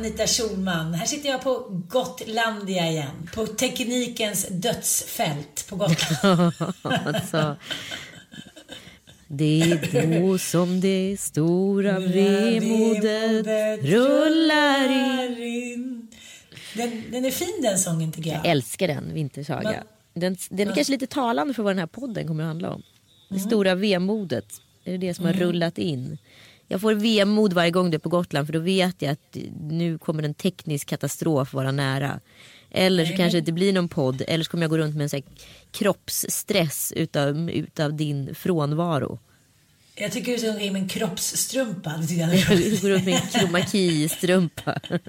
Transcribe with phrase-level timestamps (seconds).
[0.00, 0.94] Anita Schulman!
[0.94, 3.28] Här sitter jag på Gotlandia igen.
[3.34, 6.52] På teknikens dödsfält på Gotland.
[6.82, 7.56] alltså,
[9.28, 13.46] det är då som det stora vemodet
[13.84, 16.08] rullar in.
[16.74, 18.38] Den, den är fin den sången tycker jag.
[18.38, 19.84] Jag älskar den, Vintersaga.
[20.14, 22.82] Den, den är kanske lite talande för vad den här podden kommer att handla om.
[23.28, 23.46] Det Mm.
[23.48, 24.46] stora vemodet.
[24.84, 26.18] Är det det som har rullat in?
[26.72, 29.98] Jag får vemod varje gång du är på Gotland för då vet jag att nu
[29.98, 32.20] kommer en teknisk katastrof vara nära.
[32.70, 35.02] Eller så kanske det inte blir någon podd eller så kommer jag gå runt med
[35.02, 39.18] en sån här kroppsstress utav, utav din frånvaro.
[39.94, 41.90] Jag tycker du ska gå in med en kroppsstrumpa.
[42.10, 44.80] Jag går runt med en kromaki-strumpa.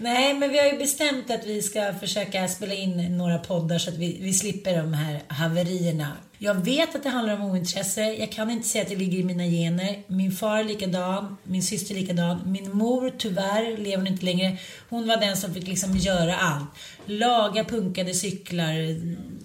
[0.00, 3.90] Nej, men vi har ju bestämt att vi ska försöka spela in några poddar så
[3.90, 6.12] att vi, vi slipper de här haverierna.
[6.40, 8.00] Jag vet att det handlar om ointresse.
[8.00, 10.02] Jag kan inte säga att det ligger i mina gener.
[10.06, 12.40] Min far är likadan, min syster är likadan.
[12.46, 14.56] Min mor, tyvärr, lever hon inte längre.
[14.88, 16.70] Hon var den som fick liksom göra allt.
[17.06, 18.74] Laga punkade cyklar,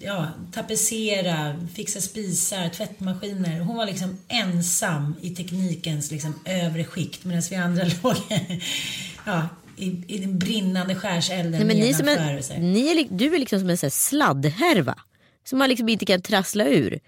[0.00, 3.60] ja, tapetsera, fixa spisar, tvättmaskiner.
[3.60, 8.16] Hon var liksom ensam i teknikens liksom övre skikt medan vi andra låg
[9.26, 13.38] ja, i, i den brinnande skärselden Nej, ni är som en, ni är, du är
[13.38, 14.94] liksom som en sån här sladdhärva.
[15.44, 17.00] Som man liksom inte kan trassla ur.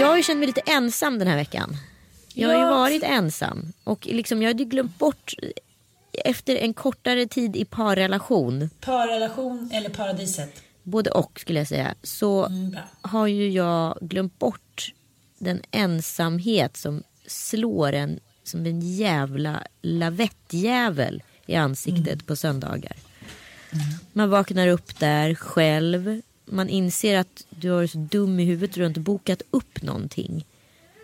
[0.00, 1.76] Jag har ju känt mig lite ensam den här veckan.
[2.34, 3.72] Jag har ju varit ensam.
[3.84, 5.34] Och liksom jag hade glömt bort
[6.24, 8.70] efter en kortare tid i parrelation.
[8.80, 10.62] Parrelation eller paradiset?
[10.82, 11.94] Både och skulle jag säga.
[12.02, 14.92] Så Mm, har ju jag glömt bort
[15.38, 22.18] den ensamhet som slår en som en jävla lavettjävel i ansiktet Mm.
[22.26, 22.96] på söndagar.
[24.12, 26.20] Man vaknar upp där själv.
[26.46, 30.46] Man inser att du har så dum i huvudet du har inte bokat upp någonting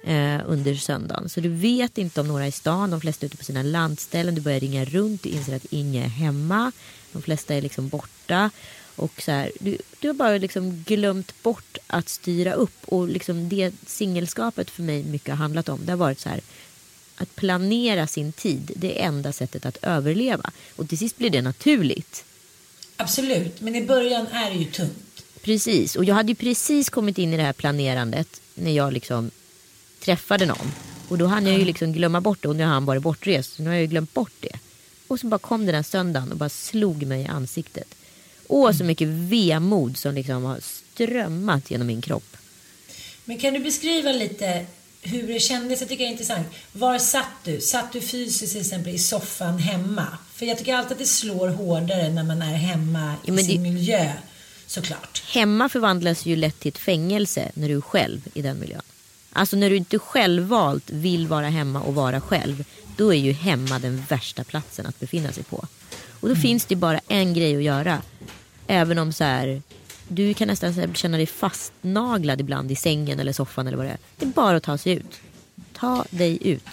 [0.05, 1.29] eh, under söndagen.
[1.29, 2.91] Så du vet inte om några är i stan.
[2.91, 4.35] De flesta är ute på sina landställen.
[4.35, 5.23] Du börjar ringa runt.
[5.23, 6.73] Du inser att ingen är hemma.
[7.13, 8.51] De flesta är liksom borta.
[8.97, 12.85] Och så här, du, du har bara liksom glömt bort att styra upp.
[12.85, 15.81] Och liksom det singelskapet för mig mycket har handlat om.
[15.85, 16.41] Det har varit så här.
[17.21, 18.73] Att planera sin tid.
[18.77, 20.51] Det är enda sättet att överleva.
[20.77, 22.25] Och till sist blir det naturligt.
[22.97, 25.25] Absolut, men i början är det ju tungt.
[25.43, 29.31] Precis, och jag hade ju precis kommit in i det här planerandet när jag liksom
[30.01, 30.73] träffade någon.
[31.09, 33.57] Och då hann jag ju liksom glömma bort det och nu har han varit bortrest.
[33.57, 34.59] Så nu har jag ju glömt bort det.
[35.07, 37.95] Och så bara kom den här söndagen och bara slog mig i ansiktet.
[38.49, 42.37] Åh, så mycket vemod som liksom har strömmat genom min kropp.
[43.25, 44.67] Men kan du beskriva lite
[45.03, 45.81] hur det kändes?
[45.81, 46.47] Jag tycker det är intressant.
[46.73, 47.61] Var satt du?
[47.61, 50.07] Satt du fysiskt till exempel i soffan hemma?
[50.35, 53.63] För jag tycker alltid att det slår hårdare när man är hemma Ja, i sin
[53.63, 54.13] det- miljö.
[54.67, 55.23] Såklart.
[55.33, 58.83] Hemma förvandlas ju lätt till ett fängelse när du är själv i den miljön.
[59.33, 62.65] Alltså när du inte självvalt vill vara hemma och vara själv.
[62.97, 65.67] Då är ju hemma den värsta platsen att befinna sig på.
[66.21, 68.03] Och då finns det bara en grej att göra.
[68.67, 69.63] Även om så här,
[70.11, 73.91] du kan nästan här känna dig fastnaglad ibland i sängen eller soffan eller vad det
[73.91, 73.99] är.
[74.17, 75.21] Det är bara att ta sig ut.
[75.73, 76.65] Ta dig ut.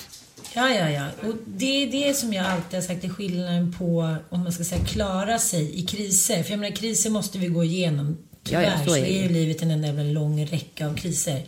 [0.53, 1.07] Ja, ja, ja.
[1.29, 4.63] Och det är det som jag alltid har sagt är skillnaden på om man ska
[4.63, 6.43] säga klara sig i kriser.
[6.43, 8.17] För jag menar kriser måste vi gå igenom.
[8.43, 11.43] Tyvärr Ja, ja, så är är, ju livet en enda lång räcka av kriser.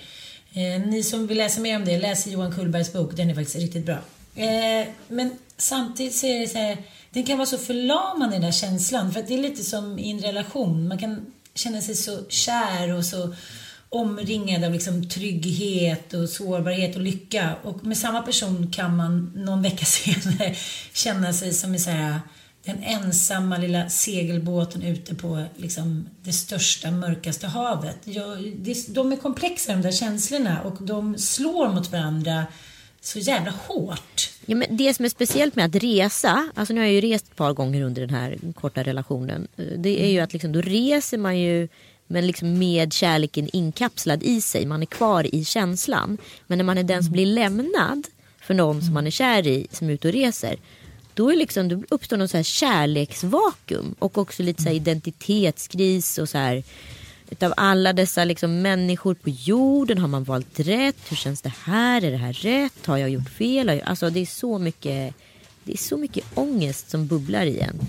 [0.54, 3.16] Eh, ni som vill läsa mer om det, läs Johan Kullbergs bok.
[3.16, 3.98] Den är faktiskt riktigt bra.
[4.36, 6.78] Eh, men samtidigt så är det så här,
[7.12, 9.12] den kan vara så förlamande den där känslan.
[9.12, 10.88] För att det är lite som i en relation.
[10.88, 11.26] Man kan
[11.60, 13.36] känna sig så kär och så
[13.90, 17.56] omringad av liksom trygghet och sårbarhet och lycka.
[17.64, 20.56] Och med samma person kan man någon vecka senare
[20.94, 22.20] känna sig som i så här,
[22.66, 27.98] den ensamma lilla segelbåten ute på liksom, det största, mörkaste havet.
[28.04, 32.46] Jag, det, de är komplexa de där känslorna och de slår mot varandra
[33.02, 34.30] så jävla hårt.
[34.50, 37.26] Ja, men det som är speciellt med att resa, alltså nu har jag ju rest
[37.26, 39.48] ett par gånger under den här korta relationen.
[39.58, 41.68] eh, Det är ju att liksom, då reser man ju
[42.08, 44.66] men liksom med kärleken inkapslad i sig.
[44.66, 46.18] Man är kvar i känslan.
[46.48, 48.08] Men när man är den som blir lämnad
[48.42, 50.58] för någon som man är kär i som är ute och reser.
[51.14, 56.30] Då, är liksom, då uppstår någon så här kärleksvakuum och också lite så identitetskris och
[56.30, 56.64] så här.
[57.32, 60.96] Utav alla dessa liksom människor på jorden, har man valt rätt?
[61.10, 62.04] Hur känns det här?
[62.04, 62.86] Är det här rätt?
[62.86, 63.82] Har jag gjort fel?
[63.86, 65.14] Alltså det är så mycket,
[65.64, 67.80] det är så mycket ångest som bubblar i en.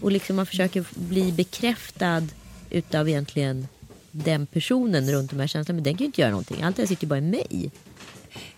[0.00, 2.22] Och liksom man försöker bli bekräftad
[2.70, 3.68] utav egentligen
[4.10, 5.76] den personen runt de här känslorna.
[5.76, 6.62] Men den kan ju inte göra någonting.
[6.62, 7.70] Allt det här sitter ju bara i mig.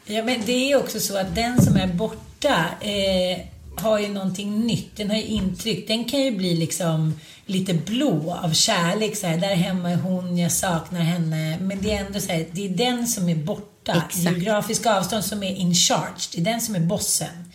[0.04, 3.40] Ja, men det är också så att den som är borta eh,
[3.76, 4.96] har ju någonting nytt.
[4.96, 5.88] Den har ju intryck.
[5.88, 9.16] Den kan ju bli liksom lite blå av kärlek.
[9.16, 11.58] Så här, där hemma är hon, jag saknar henne.
[11.60, 14.02] Men det är ändå så här, det är den som är borta.
[14.08, 14.22] Exakt.
[14.24, 16.20] Geografisk avstånd som är in charge.
[16.34, 17.50] Det är den som är bossen.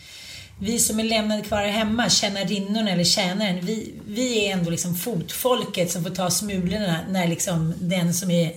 [0.60, 5.92] Vi som är lämnade kvar hemma, tjänarinnorna eller tjänaren, vi, vi är ändå liksom fotfolket
[5.92, 8.54] som får ta smulorna när liksom den som är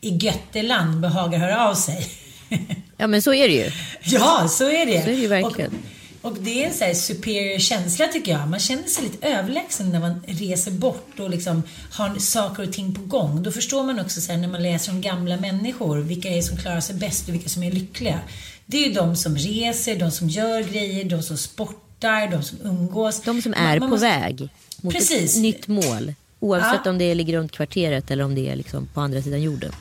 [0.00, 2.06] i Götterland behagar höra av sig.
[2.96, 3.70] Ja men så är det ju.
[4.04, 5.02] Ja, så är det.
[5.02, 5.70] Så är det ju verkligen.
[5.70, 8.48] Och, och det är en sån här superior känsla tycker jag.
[8.48, 11.62] Man känner sig lite överlägsen när man reser bort och liksom
[11.92, 13.42] har saker och ting på gång.
[13.42, 16.56] Då förstår man också så här, när man läser om gamla människor, vilka är som
[16.56, 18.20] klarar sig bäst och vilka som är lyckliga.
[18.66, 22.58] Det är ju de som reser, de som gör grejer, de som sportar, de som
[22.64, 23.22] umgås.
[23.22, 24.48] De som Man- är man på måste- väg
[24.82, 25.36] mot Precis.
[25.36, 26.14] ett nytt mål.
[26.40, 26.90] Oavsett Ja.
[26.90, 29.72] om det ligger runt kvarteret eller om det är liksom på andra sidan jorden.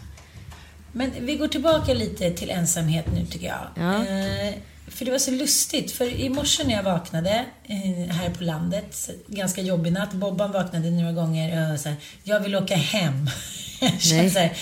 [0.92, 3.68] Men vi går tillbaka lite till ensamhet nu tycker jag.
[3.76, 3.96] Ja.
[3.96, 4.54] Eh,
[4.92, 9.10] för det var så lustigt, för i morse när jag vaknade eh, här på landet,
[9.28, 13.30] ganska jobbig natt, Bobban vaknade några gånger och så här, jag vill åka hem.
[13.82, 14.54] Jag känner så här,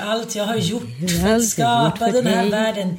[0.00, 2.98] allt jag har gjort för att skapa den här världen.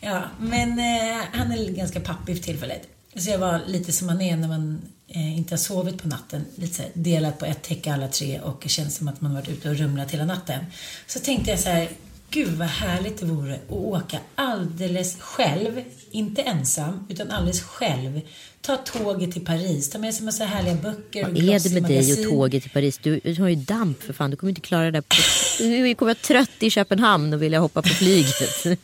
[0.00, 2.82] Ja, men eh, han är ganska pappig för tillfället.
[3.16, 6.44] Så jag var lite som man är när man eh, inte har sovit på natten.
[6.54, 9.34] Lite så här, delat på ett täcke alla tre och det känns som att man
[9.34, 10.66] varit ute och rumlat hela natten.
[11.06, 11.88] Så tänkte jag så här,
[12.30, 15.82] gud vad härligt det vore att åka alldeles själv.
[16.10, 18.20] Inte ensam, utan alldeles själv.
[18.60, 22.12] Ta tåget till Paris, ta med sig massa härliga böcker Vad är det med dig
[22.12, 22.98] och tåget till Paris?
[22.98, 24.30] Du, du har ju damp för fan.
[24.30, 25.00] Du kommer inte klara det där.
[25.00, 25.16] På,
[25.58, 28.64] du kommer vara trött i Köpenhamn och vilja hoppa på flyget.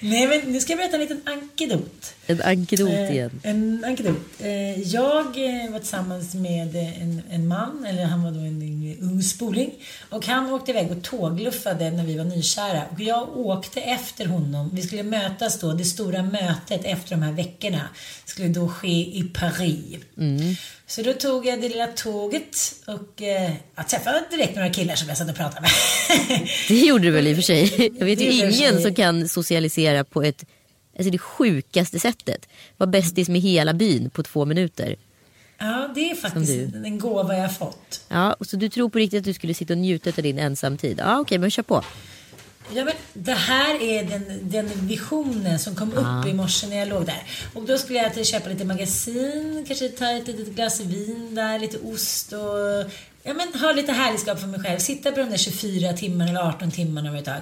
[0.00, 2.14] Nej, men nu ska jag berätta en liten ankedot.
[2.30, 3.40] En ankedot Eh, igen.
[3.42, 4.16] En ankedot.
[4.38, 9.22] Eh, Jag eh, var tillsammans med en, en man, eller han var då en ung
[9.22, 9.70] spoling.
[10.10, 12.82] Och han åkte iväg och tågluffade när vi var nykära.
[12.92, 14.70] Och jag åkte efter honom.
[14.74, 17.80] Vi skulle mötas då, det stora mötet efter de här veckorna.
[18.24, 18.88] skulle då ske
[19.18, 19.96] i Paris.
[20.18, 20.54] Mm.
[20.86, 22.56] Så då tog jag det lilla tåget
[22.86, 25.70] och eh, jag träffade direkt några killar som jag satt och pratade med.
[26.68, 27.90] Det gjorde du väl i och för sig.
[27.98, 30.44] Jag vet ju ingen som kan socialisera på ett
[31.00, 32.48] alltså det sjukaste sättet.
[32.76, 34.96] Var bästis med hela byn på två minuter.
[35.58, 38.04] ja, det är faktiskt en gåva jag fått.
[38.08, 40.38] Ja, och så du tror på riktigt att du skulle sitta och njuta av din
[40.38, 40.98] ensamtid?
[40.98, 41.84] Ja, okej, men kör på.
[42.72, 46.88] Ja, men det här är den, den visionen som kom upp i morse när jag
[46.88, 47.22] låg där.
[47.54, 51.58] Och då skulle jag till köpa lite magasin, kanske ta ett litet glas vin där,
[51.58, 52.90] lite ost och
[53.22, 54.78] ja, men, ha lite härligskap för mig själv.
[54.78, 57.40] Sitta på de där 24 timmarna eller 18 timmarna över ett tag.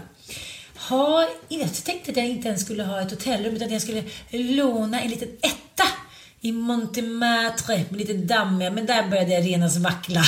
[0.78, 4.02] Ha, jag tänkte att jag inte ens skulle ha ett hotellrum utan att jag skulle
[4.30, 5.84] låna en liten etta
[6.40, 10.22] i Montmartre med lite dammiga, men där började jag renas vackla.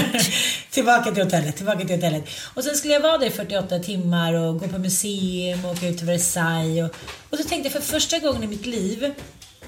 [0.70, 2.24] tillbaka till hotellet, tillbaka till hotellet.
[2.54, 5.88] Och sen skulle jag vara där i 48 timmar och gå på museum och åka
[5.88, 6.90] ut till Versailles.
[6.90, 6.96] Och,
[7.30, 9.14] och så tänkte jag för första gången i mitt liv,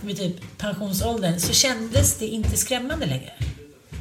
[0.01, 3.33] vid typ pensionsåldern, så kändes det inte skrämmande längre.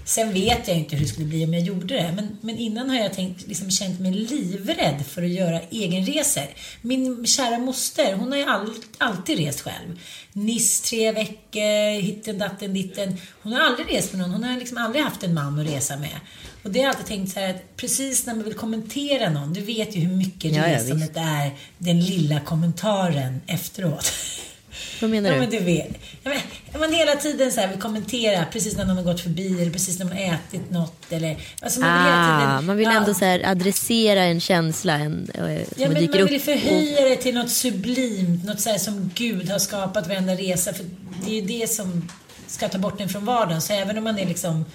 [0.05, 2.89] Sen vet jag inte hur det skulle bli om jag gjorde det, men, men innan
[2.89, 6.47] har jag tänkt, liksom, känt mig livrädd för att göra egenresor.
[6.81, 9.99] Min kära moster, hon har ju all, alltid rest själv.
[10.33, 13.17] Niss tre veckor, hitten datten ditten.
[13.41, 15.97] Hon har aldrig rest med någon, hon har liksom aldrig haft en man att resa
[15.97, 16.19] med.
[16.63, 19.53] Och det har jag alltid tänkt så här att precis när man vill kommentera någon,
[19.53, 24.11] du vet ju hur mycket Ja, ja, resandet är den lilla kommentaren efteråt.
[25.01, 25.39] Vad menar Ja, du?
[25.41, 25.89] men du vet.
[26.23, 26.31] Ja,
[26.73, 29.71] men, man hela tiden så här vill kommentera precis när någon har gått förbi eller
[29.71, 31.37] precis när man har ätit något eller...
[31.61, 32.97] Alltså man vill Ah, tiden, man vill ja.
[32.97, 35.47] ändå så här adressera en känsla en, eh, som
[35.83, 36.31] Ja, men dyker man upp.
[36.31, 40.73] vill förhöja det till något sublimt, något så här som Gud har skapat varenda resa.
[40.73, 40.85] För
[41.25, 42.09] det är ju det som
[42.47, 43.61] ska ta bort en från vardagen.
[43.61, 44.65] Så även om man är liksom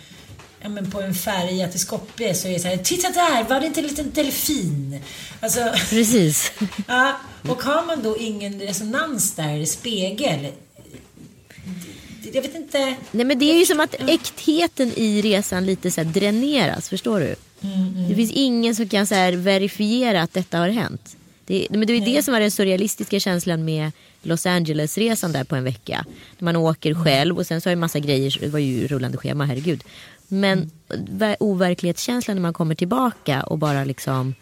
[0.63, 3.61] ja, men på en färja till Skopje så är det så här, titta där, var
[3.61, 5.01] det inte en liten delfin?
[5.41, 6.53] Alltså, Precis.
[6.87, 7.17] ja,
[7.49, 10.47] och har man då ingen resonans där, spegel.
[12.33, 12.95] Jag vet inte.
[13.11, 17.35] Nej men det är ju som att äktheten i resan lite så dräneras, förstår du?
[18.09, 21.17] Det finns ingen som kan så verifiera att detta har hänt.
[21.47, 25.57] Det, men det är det som var den surrealistiska känslan med Los Angeles-resan där på
[25.57, 26.05] en vecka.
[26.39, 29.19] När man åker själv och sen så har ju massa grejer, det var ju rullande
[29.19, 29.85] schema, herregud.
[30.31, 34.35] Men ver- overklighetskänslan när man kommer tillbaka och bara liksom,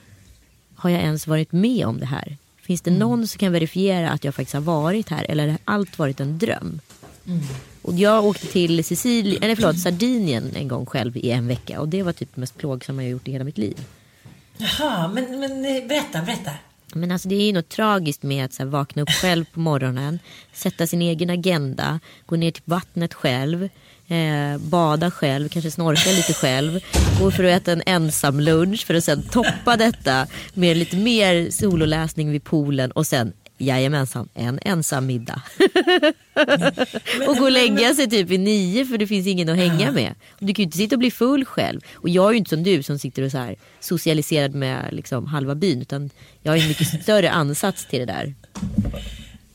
[0.75, 2.37] har jag ens varit med om det här?
[2.63, 5.99] Finns det någon som kan verifiera att jag faktiskt har varit här eller har allt
[5.99, 6.81] varit en dröm?
[7.83, 11.89] Och jag åkte till Sicilien, eller förlåt, Sardinien en gång själv i en vecka och
[11.89, 13.85] det var typ det mest plågsamma jag gjort i hela mitt liv.
[14.59, 16.51] Jaha, men, men eh, berätta, berätta.
[16.95, 20.19] Men alltså det är ju något tragiskt med att så vakna upp själv på morgonen,
[20.53, 23.69] sätta sin egen agenda, gå ner till vattnet själv,
[24.09, 26.81] eh, bada själv, kanske snorka lite själv,
[27.21, 31.51] gå för att äta en ensam lunch för att sen toppa detta med lite mer
[31.51, 35.43] sololäsning vid poolen och sen Jajamensan, en ensam middag.
[37.29, 40.15] och gå och lägga sig typ vid nio för det finns ingen att hänga med.
[40.39, 41.81] Du kan ju inte sitta och bli full själv.
[41.95, 45.27] Och jag är ju inte som du som sitter och så här socialiserad med liksom
[45.27, 45.83] halva byn.
[45.83, 46.11] Utan
[46.43, 48.35] jag har en mycket större ansats till det där.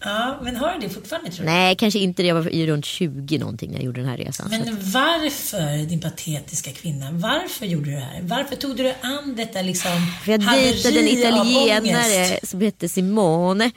[0.05, 1.51] Ja, men har du det fortfarande tror du?
[1.51, 2.23] Nej, kanske inte.
[2.23, 4.49] Jag var ju runt 20 någonting när jag gjorde den här resan.
[4.49, 8.21] så att- Men varför, din patetiska kvinna, varför gjorde du det här?
[8.21, 9.91] Varför tog du dig an detta liksom
[10.25, 13.71] För jag dejtade en italienare som hette Simone.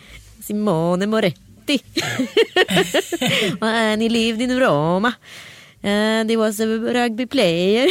[0.44, 1.36] Simone Moretti.
[3.60, 5.12] And he lived in Roma.
[5.82, 7.88] And he was a rugby player.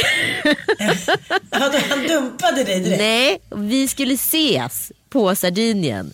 [1.89, 2.99] Han dumpade dig direkt?
[3.01, 6.13] Nej, vi skulle ses på Sardinien.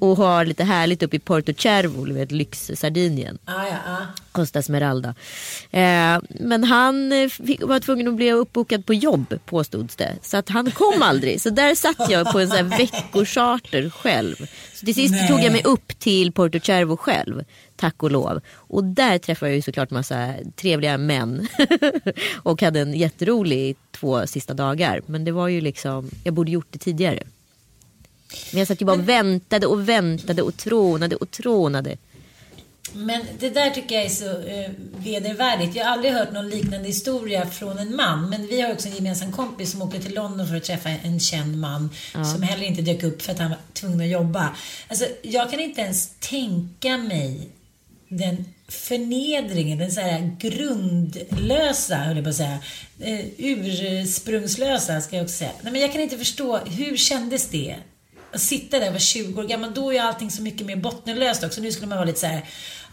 [0.00, 3.38] Och ha lite härligt uppe i Porto Cervo, du vet lyx-Sardinien.
[3.46, 3.96] Ja, ja, ja.
[4.32, 5.14] Costa Smeralda.
[5.70, 10.14] Eh, men han eh, fick, var tvungen att bli uppbokad på jobb påstods det.
[10.22, 11.40] Så att han kom aldrig.
[11.40, 14.36] Så där satt jag på en sån veckocharter själv.
[14.74, 15.28] Så till sist Nej.
[15.28, 17.44] tog jag mig upp till Porto Cervo själv.
[17.76, 18.40] Tack och lov.
[18.54, 21.48] Och där träffade jag ju såklart massa trevliga män.
[22.42, 25.02] och hade en jätterolig två sista dagar.
[25.06, 27.22] Men det var ju liksom, jag borde gjort det tidigare.
[28.52, 31.96] Men jag satt ju bara och väntade och väntade och trånade och trånade.
[32.92, 35.76] Men det där tycker jag är så eh, vedervärdigt.
[35.76, 38.30] Jag har aldrig hört någon liknande historia från en man.
[38.30, 41.20] Men vi har också en gemensam kompis som åkte till London för att träffa en
[41.20, 41.90] känd man.
[42.12, 44.56] Som heller inte dök upp för att han var tvungen att jobba.
[44.88, 47.48] Alltså, jag kan inte ens tänka mig
[48.08, 52.58] den förnedringen, den så här grundlösa, höll jag på att säga.
[53.00, 55.52] Eh, ursprungslösa, ska jag också säga.
[55.62, 57.76] Nej, men jag kan inte förstå, hur kändes det?
[58.34, 61.60] Sitta där och vara 20 år gammal, då är allting så mycket mer bottenlöst också.
[61.60, 62.44] Nu skulle man vara lite så här,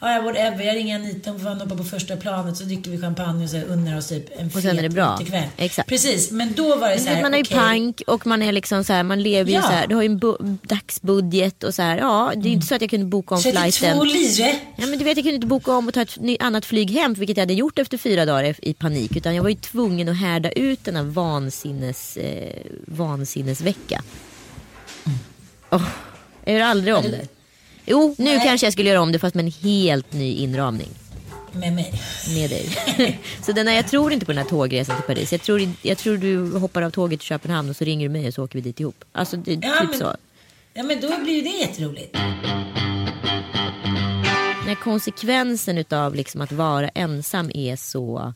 [0.02, 3.44] ja whatever, jag ringer Anita, hon får hoppa på första planet så dricker vi champagne
[3.44, 5.20] och så unnar oss typ en Och sen är det bra.
[5.58, 5.90] Exakt.
[5.90, 7.58] Precis, men då var det så här, man är ju okej.
[7.58, 9.62] pank och man är liksom så här, man lever ju Ja.
[9.62, 12.54] så här, du har ju en bu- dagsbudget och så här, ja det är ju
[12.54, 14.08] inte så att jag kunde boka om 32 flighten.
[14.08, 14.56] lire.
[14.76, 17.14] Ja men du vet jag kunde inte boka om och ta ett annat flyg hem
[17.14, 20.18] vilket jag hade gjort efter fyra dagar i panik utan jag var ju tvungen att
[20.18, 24.02] härda ut den här vansinnes, eh, vansinnesvecka.
[25.72, 25.88] Åh,
[26.46, 27.28] jag gör aldrig om det.
[27.86, 28.42] Jo, nu Nej.
[28.46, 30.90] kanske jag skulle göra om det fast med en helt ny inramning
[31.52, 32.02] Med mig.
[32.36, 33.20] med dig.
[33.46, 35.32] så den här, jag tror inte på den här tågresan till Paris.
[35.32, 38.28] Jag tror, jag tror du hoppar av tåget till Köpenhamn och så ringer du mig
[38.28, 39.06] och så åker vi dit ihop.
[39.12, 40.16] Alltså det, Ja, typ men- så.
[40.74, 42.16] Ja men då blir ju det jätteroligt.
[44.66, 48.34] När konsekvensen utav liksom att vara ensam är så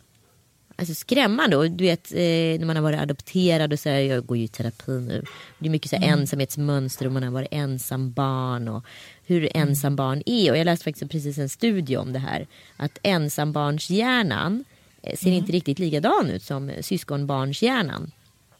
[0.82, 1.58] alltså skrämmande.
[1.58, 4.44] Och du vet eh, när man har varit adopterad och så här, jag går ju
[4.44, 5.24] i terapi nu.
[5.60, 8.86] Det är mycket så här ensamhetsmönster och man har varit ensam barn och
[9.26, 10.52] hur ensam barn är.
[10.52, 12.48] Och jag läste faktiskt precis en studie om det här.
[12.78, 14.66] Att ensambarnshjärnan
[15.04, 18.12] eh, ser inte riktigt likadan ut som syskonbarnshjärnan.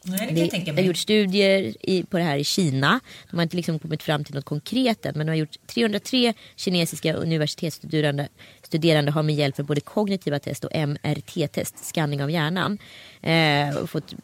[0.04, 0.86] Nej, det Det, har mig.
[0.86, 3.00] gjorts studier i, på det här i Kina.
[3.30, 6.34] De har inte liksom kommit fram till något konkret än, men de har gjort 303
[6.56, 8.28] kinesiska universitetsstuderande
[8.62, 12.78] studerande har med hjälp av både kognitiva test och MRT-test, scanning av hjärnan,
[13.22, 14.14] eh, fått,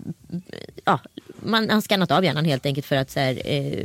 [0.84, 1.00] ja,
[1.40, 3.84] man har skannat av hjärnan helt enkelt för att här, eh,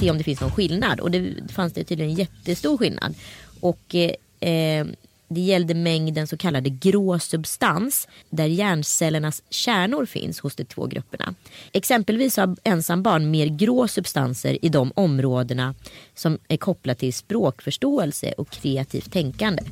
[0.00, 1.00] se om det finns någon skillnad.
[1.00, 3.14] Och det fanns det tydligen en jättestor skillnad.
[3.60, 3.94] Och
[4.40, 4.86] eh,
[5.34, 11.34] det gällde mängden så kallade grå substans där hjärncellernas kärnor finns hos de två grupperna.
[11.72, 15.74] Exempelvis har ensambarn mer grå substanser i de områdena
[16.14, 19.62] som är kopplat till språkförståelse och kreativt tänkande.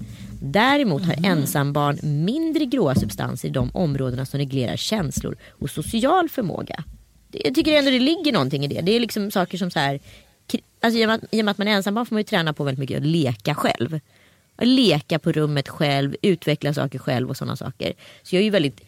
[0.42, 6.84] Däremot har ensambarn mindre gråa substanser i de områdena som reglerar känslor och social förmåga.
[7.32, 8.80] Jag tycker ändå det ligger någonting i det.
[8.80, 10.00] Det är liksom saker som så här
[10.82, 12.52] Alltså, i, och med, I och med att man är ensambarn får man ju träna
[12.52, 14.00] på väldigt mycket att leka själv.
[14.60, 17.92] Leka på rummet själv, utveckla saker själv och sådana saker.
[18.22, 18.80] Så jag, är ju väldigt,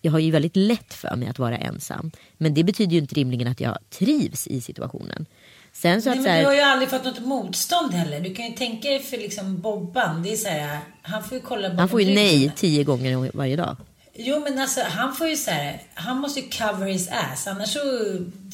[0.00, 2.10] jag har ju väldigt lätt för mig att vara ensam.
[2.36, 5.26] Men det betyder ju inte rimligen att jag trivs i situationen.
[5.72, 8.20] Sen så Nej, att, men du har ju aldrig fått något motstånd heller.
[8.20, 10.22] Du kan ju tänka dig för liksom Bobban.
[10.22, 13.56] Det är så här, han får ju kolla Han får ju nej tio gånger varje
[13.56, 13.76] dag.
[14.16, 17.72] Jo men alltså han får ju så här, han måste ju cover his ass annars
[17.72, 17.80] så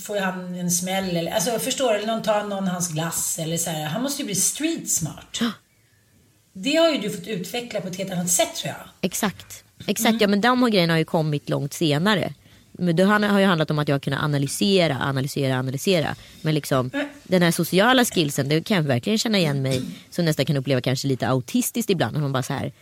[0.05, 3.39] får ju han en smäll eller, alltså förstår du, eller någon tar någon hans glass
[3.39, 3.85] eller så här.
[3.85, 5.41] Han måste ju bli street smart.
[6.63, 8.89] Det har ju du fått utveckla på ett helt annat sätt tror jag.
[9.01, 9.65] Exakt.
[9.87, 10.19] Exakt, mm.
[10.21, 12.33] ja men de grejerna har ju kommit långt senare.
[12.73, 16.17] Men det har ju handlat om att jag kunnat analysera, analysera, analysera.
[16.43, 17.09] Men liksom mm.
[17.25, 20.81] den här sociala skillsen, det kan jag verkligen känna igen mig som nästan kan uppleva
[20.81, 22.17] kanske lite autistiskt ibland.
[22.17, 22.73] Att man bara så här,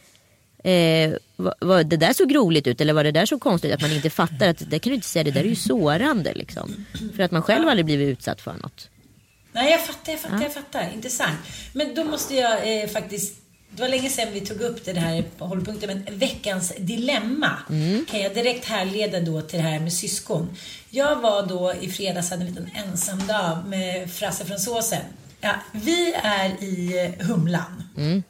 [0.65, 3.81] Eh, var, var, det där såg roligt ut eller var det där så konstigt att
[3.81, 6.85] man inte fattar att det kan du inte säga, det där är ju sårande liksom.
[7.17, 8.91] För att man själv aldrig blivit utsatt för något.
[9.53, 10.43] Nej, jag fattar, jag fattar, ja.
[10.43, 10.91] jag fattar.
[10.95, 11.39] Intressant.
[11.73, 13.48] Men då måste jag eh, faktiskt
[13.79, 18.07] det var länge sedan vi tog upp det här hållpunkten, men veckans dilemma mm.
[18.11, 20.57] kan jag direkt härleda då till det här med syskon.
[20.91, 25.05] Jag var då i fredags, hade en liten ensam dag med Frasse från Såsen.
[25.41, 27.83] Ja, vi är i Humlan.
[27.97, 28.23] Mm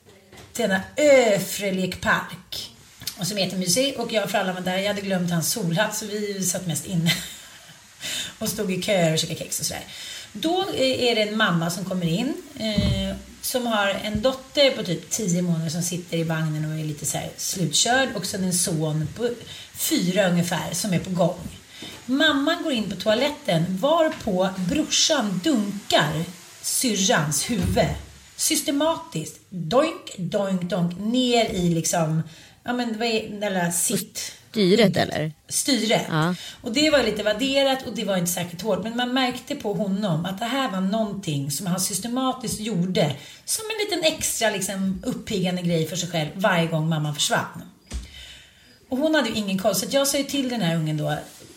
[0.59, 2.71] denna Öfrelekpark.
[3.19, 4.79] Och som heter Musei och jag och Frallan var där.
[4.79, 7.13] Jag hade glömt hans solhatt så vi satt mest inne.
[8.39, 9.85] och stod i köer och käkade kex och sådär.
[10.33, 13.17] Då är det en mamma som kommer in eh,
[13.49, 17.07] som har en dotter på typ 10 månader som sitter i vagnen och är lite
[17.07, 19.31] så här slutkörd och sen en son på
[19.75, 21.39] fyra ungefär som är på gång.
[22.07, 26.25] Mamman går in på toaletten varpå brorsan dunkar
[26.63, 27.95] syrrans huvud
[28.37, 32.23] systematiskt, doink, doink, doink, ner i liksom,
[32.65, 34.33] ja men vad är, eller sitt.
[34.59, 35.33] Styret eller?
[35.49, 36.07] Styret.
[36.09, 36.35] Ja.
[36.61, 38.83] Och det var lite vadderat och det var inte särskilt hårt.
[38.83, 43.65] Men man märkte på honom att det här var någonting som han systematiskt gjorde som
[43.71, 47.63] en liten extra liksom, uppiggande grej för sig själv varje gång mamman försvann.
[48.89, 51.15] Och hon hade ju ingen koll, så jag sa ju till den här ungen då,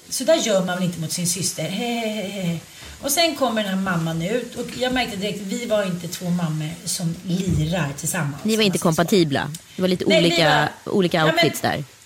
[0.10, 1.64] så där gör man väl inte mot sin syster.
[1.64, 2.60] Hehehe.
[3.02, 6.30] Och sen kommer den här mamman ut och jag märkte direkt, vi var inte två
[6.30, 8.44] mammor som lirar tillsammans.
[8.44, 9.52] Ni var inte kompatibla?
[9.76, 12.01] Det var lite Nej, olika, var, olika outfits ja, men, där?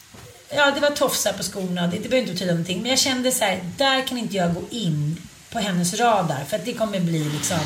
[0.55, 1.87] Ja, det var tofsar på skorna.
[1.87, 2.81] Det, det behöver inte betyda någonting.
[2.81, 5.17] Men jag kände så här, där kan inte jag gå in
[5.51, 6.43] på hennes radar.
[6.45, 7.59] För att det kommer bli liksom...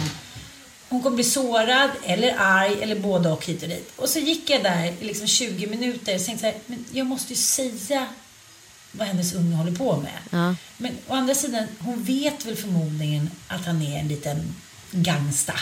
[0.89, 3.91] Hon kommer bli sårad eller arg eller både och hit och dit.
[3.95, 7.05] Och så gick jag där i liksom 20 minuter och tänkte så här, men jag
[7.07, 8.07] måste ju säga
[8.91, 10.19] vad hennes unge håller på med.
[10.29, 10.55] Ja.
[10.77, 14.55] Men å andra sidan, hon vet väl förmodligen att han är en liten
[14.91, 15.53] gangsta.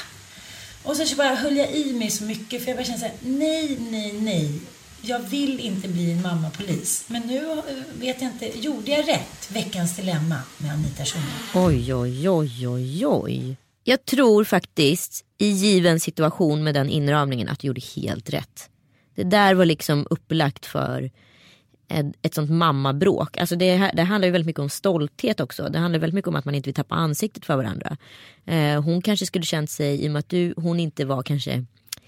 [0.84, 3.78] Och så bara höll jag i mig så mycket för jag bara kände såhär, nej,
[3.80, 4.60] nej, nej.
[5.02, 7.06] Jag vill inte bli en mammapolis.
[7.08, 7.64] Men nu eh,
[8.00, 9.52] vet jag inte, gjorde jag rätt?
[9.52, 11.68] Veckans dilemma med Anita Schulman.
[11.68, 13.58] Oj, oj, oj, oj, oj.
[13.84, 18.70] Jag tror faktiskt i given situation med den inramningen att du gjorde helt rätt.
[19.16, 21.12] Det där var liksom upplagt för
[22.22, 23.38] ett sånt mammabråk.
[23.38, 25.70] Alltså det, det handlar ju väldigt mycket om stolthet också.
[25.70, 27.98] Det handlar väldigt mycket om att man inte vill tappa ansiktet för varandra.
[28.46, 31.66] Eh, hon kanske skulle känt sig, i och med att du, hon inte var kanske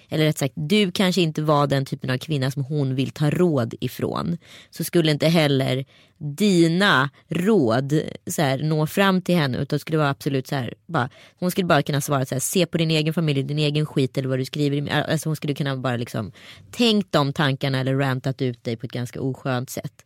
[0.10, 3.30] eller rätt sagt du kanske inte var den typen av kvinna som hon vill ta
[3.30, 4.38] råd ifrån.
[4.70, 5.86] Så skulle inte heller
[6.18, 11.10] dina råd så här, nå fram till henne utan skulle vara absolut så här, bara,
[11.40, 14.18] hon skulle bara kunna svara så här, se på din egen familj, din egen skit
[14.18, 14.92] eller vad du skriver.
[14.92, 16.32] Äh, alltså hon skulle kunna bara liksom
[16.72, 20.06] tänkt de tankarna eller rantat ut dig på ett ganska oskönt sätt.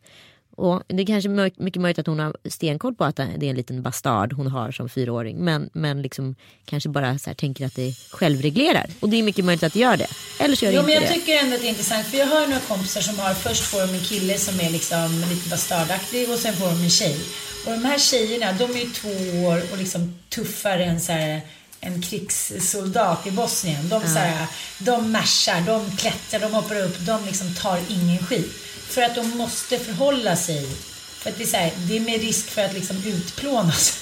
[0.56, 3.56] Och det är kanske mycket möjligt att hon har stenkoll på att det är en
[3.56, 5.36] liten bastard hon har som fyraåring.
[5.38, 8.86] Men, men liksom kanske bara så tänker att det självreglerar.
[9.00, 10.06] Och det är mycket möjligt att det gör det.
[10.40, 11.14] Eller så gör det inte men jag det.
[11.14, 12.06] tycker ändå att det är intressant.
[12.06, 15.24] För jag har några kompisar som har, först får de en kille som är liksom
[15.30, 17.16] lite bastardaktig och sen får de en tjej.
[17.66, 21.40] Och de här tjejerna, de är ju två år och liksom tuffare än så här,
[21.80, 23.88] en krigssoldat i Bosnien.
[23.88, 24.08] De, ja.
[24.08, 24.46] så här,
[24.78, 28.52] de mashar, de klättrar, de hoppar upp, de liksom tar ingen skit.
[28.94, 30.66] För att de måste förhålla sig.
[31.18, 33.98] För att det, är så här, det är med risk för att liksom utplånas.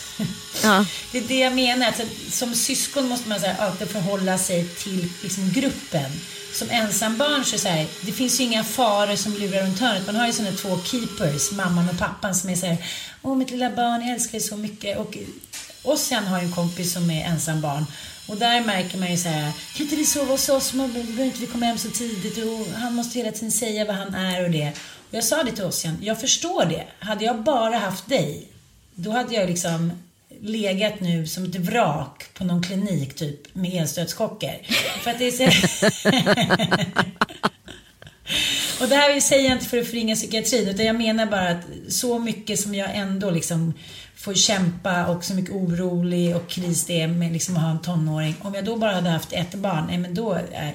[0.62, 0.86] Ja.
[1.12, 1.86] Det är det jag menar.
[1.86, 6.10] Alltså, som syskon måste man så här, alltid förhålla sig till liksom, gruppen.
[6.52, 10.06] Som ensambarn så, så här, det finns ju inga faror som lurar runt hörnet.
[10.06, 12.76] Man har ju sådana två keepers, mamman och pappan som är så här,
[13.22, 14.98] åh mitt lilla barn, jag älskar dig så mycket.
[14.98, 15.16] Och
[15.82, 17.86] och sen har jag en kompis som är ensam barn.
[18.26, 20.74] Och där märker man ju så här, kan inte vi sova hos oss?
[20.74, 22.38] Man behöver inte vi komma hem så tidigt?
[22.38, 24.72] Och han måste hela tiden säga vad han är och det.
[25.10, 26.86] Och jag sa det till Ossian, jag förstår det.
[26.98, 28.48] Hade jag bara haft dig,
[28.94, 29.92] då hade jag liksom
[30.40, 34.60] legat nu som ett vrak på någon klinik typ med elstödschocker.
[35.02, 35.44] För att det är så...
[38.82, 41.64] Och det här säger jag inte för att förringa psykiatrin, utan jag menar bara att
[41.88, 43.74] så mycket som jag ändå liksom
[44.22, 47.80] får kämpa och så mycket orolig och kris det är med liksom att ha en
[47.80, 48.34] tonåring.
[48.42, 50.74] Om jag då bara hade haft ett barn, nej men då är,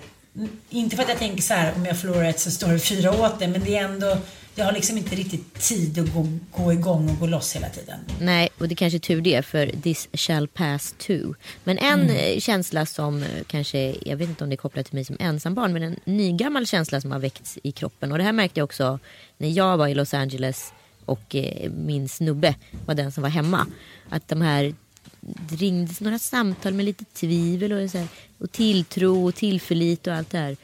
[0.70, 3.12] inte för att jag tänker så här, om jag förlorar ett så står det fyra
[3.12, 4.18] åt det, men det är ändå
[4.58, 8.00] jag har liksom inte riktigt tid att gå, gå igång och gå loss hela tiden.
[8.22, 11.34] Nej, och det kanske är tur det för this shall pass too.
[11.64, 12.16] Men en mm.
[12.16, 15.18] Eh, känsla som eh, kanske, jag vet inte om det är kopplat till mig som
[15.20, 18.12] ensambarn, men en nygammal känsla som har väckts i kroppen.
[18.12, 19.00] Och det här märkte jag också
[19.38, 20.74] när jag var i Los Angeles
[21.08, 23.68] och eh, min snubbe var den som var hemma.
[24.10, 24.74] Att de här
[25.20, 30.14] det ringdes några samtal med lite tvivel och, så här, och tilltro och tillförlit och
[30.14, 30.58] allt det här.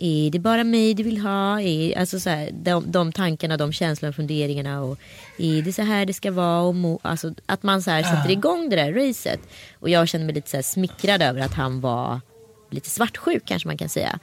[0.00, 1.60] Är det bara mig du vill ha?
[1.60, 4.82] Är, alltså så här, de, de tankarna, de känslorna, funderingarna.
[4.82, 4.98] Och,
[5.38, 6.60] är det så här det ska vara?
[6.60, 9.40] Och mo, alltså, att man så här sätter igång det där racet.
[9.78, 12.20] Och jag kände mig lite så här smickrad över att han var
[12.70, 14.18] lite svartsjuk kanske man kan säga.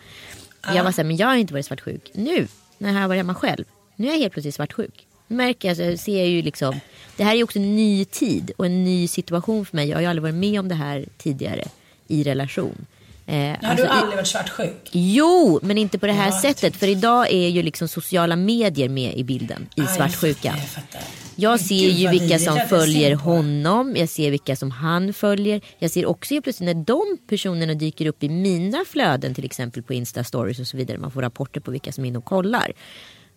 [0.74, 3.36] Jag var så här, men jag har inte varit svartsjuk nu när jag varit hemma
[3.36, 3.66] själv.
[3.96, 5.05] Nu är jag helt plötsligt svartsjuk.
[5.28, 6.80] Märker jag, så ser jag ju liksom,
[7.18, 9.90] det här är också en ny tid och en ny situation för mig.
[9.90, 11.64] Jag har ju aldrig varit med om det här tidigare
[12.08, 12.86] i relation.
[13.28, 14.90] Eh, har alltså, du aldrig varit svartsjuk?
[14.92, 16.76] Jo, men inte på det här ja, sättet.
[16.76, 20.58] För idag är ju liksom sociala medier med i bilden i Aj, svartsjukan.
[20.58, 21.02] Jag, fattar,
[21.36, 23.96] jag, jag ser ju vilka som följer honom.
[23.96, 25.62] Jag ser vilka som han följer.
[25.80, 29.34] Jag ser också helt plötsligt när de personerna dyker upp i mina flöden.
[29.34, 30.98] Till exempel på Insta stories och så vidare.
[30.98, 32.74] Man får rapporter på vilka som är inne och kollar.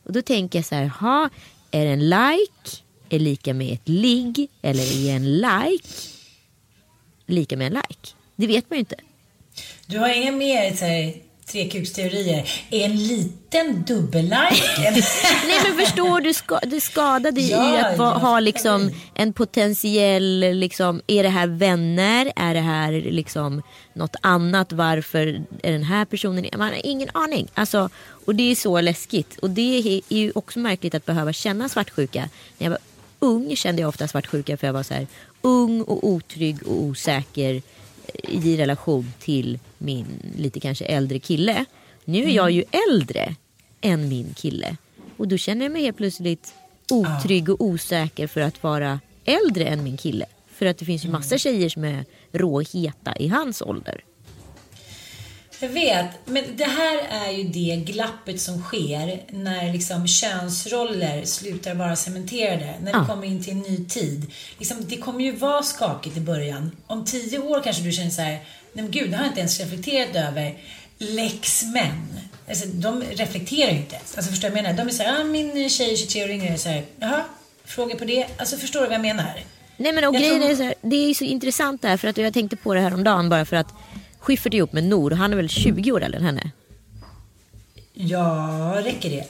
[0.04, 1.28] Och då tänker jag så här, ha,
[1.70, 4.48] är en like är lika med ett ligg?
[4.62, 5.88] Eller är en like
[7.26, 8.14] lika med en like?
[8.36, 8.96] Det vet man ju inte.
[9.86, 11.14] Du har inga mer i här,
[11.52, 12.50] trekuksteorier?
[12.70, 14.90] En liten dubbellike?
[15.46, 20.40] Nej men förstår du ska, det skadade ja, i att va, ha liksom en potentiell,
[20.40, 22.32] liksom, är det här vänner?
[22.36, 24.72] Är det här liksom något annat?
[24.72, 27.48] Varför är den här personen, man har ingen aning.
[27.54, 27.90] Alltså,
[28.24, 29.38] och det är så läskigt.
[29.38, 32.28] Och det är ju också märkligt att behöva känna svartsjuka.
[32.58, 32.78] När jag var
[33.18, 35.06] ung kände jag ofta svartsjuka för jag var så här
[35.42, 37.62] ung och otrygg och osäker
[38.14, 41.64] i relation till min lite kanske äldre kille.
[42.04, 43.34] Nu är jag ju äldre
[43.80, 44.76] än min kille.
[45.16, 46.54] Och då känner jag mig helt plötsligt
[46.90, 50.26] otrygg och osäker för att vara äldre än min kille.
[50.48, 54.04] För att det finns ju massa tjejer som är råheta i hans ålder.
[55.60, 61.74] Jag vet, men det här är ju det glappet som sker när liksom könsroller slutar
[61.74, 62.74] vara cementerade.
[62.82, 63.06] När vi ja.
[63.06, 64.30] kommer in till en ny tid.
[64.58, 66.76] Liksom, det kommer ju vara skakigt i början.
[66.86, 68.42] Om tio år kanske du känner så här, nej
[68.72, 70.58] men gud, det har jag inte ens reflekterat över.
[70.98, 72.20] Lex män.
[72.48, 74.16] Alltså, de reflekterar ju inte ens.
[74.16, 74.84] Alltså, förstår du vad jag menar?
[74.84, 76.58] De är så här, ah, min tjej är 23 år yngre.
[76.58, 77.24] Så här, Jaha,
[77.64, 78.26] fråga på det.
[78.36, 79.44] Alltså, förstår du vad jag menar?
[79.76, 80.50] Nej men och jag grejen tror...
[80.50, 82.94] är så här, det är så intressant där för att jag tänkte på det här
[82.94, 83.74] om dagen bara för att
[84.28, 86.50] Schyffert är ihop med Nor och han är väl 20 år äldre än henne?
[87.92, 89.24] Ja, räcker det?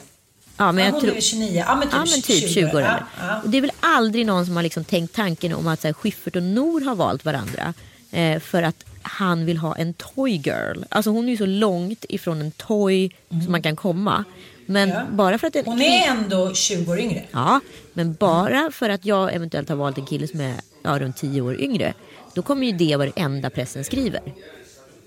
[0.57, 1.15] Ja, men ja, jag hon tror...
[1.17, 1.63] är 29.
[1.67, 3.41] Ja, men typ, ja, men typ 20, 20 år ja, ja.
[3.43, 5.93] Och det är väl aldrig någon som har liksom tänkt tanken om att så här,
[5.93, 7.73] Schyffert och Nor har valt varandra.
[8.11, 10.83] Eh, för att han vill ha en toy girl.
[10.89, 13.43] Alltså hon är ju så långt ifrån en toy mm.
[13.43, 14.23] som man kan komma.
[14.65, 15.03] Men ja.
[15.11, 15.65] bara för att en...
[15.65, 17.23] Hon är ändå 20 år yngre.
[17.31, 17.59] Ja,
[17.93, 21.41] men bara för att jag eventuellt har valt en kille som är ja, runt 10
[21.41, 21.93] år yngre.
[22.33, 24.21] Då kommer ju det vara det enda pressen skriver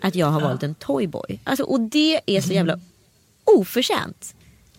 [0.03, 0.49] att jag har ja.
[0.49, 1.41] valt en toyboy.
[1.45, 2.81] Alltså, och det är så jävla
[3.45, 4.35] oförtjänt.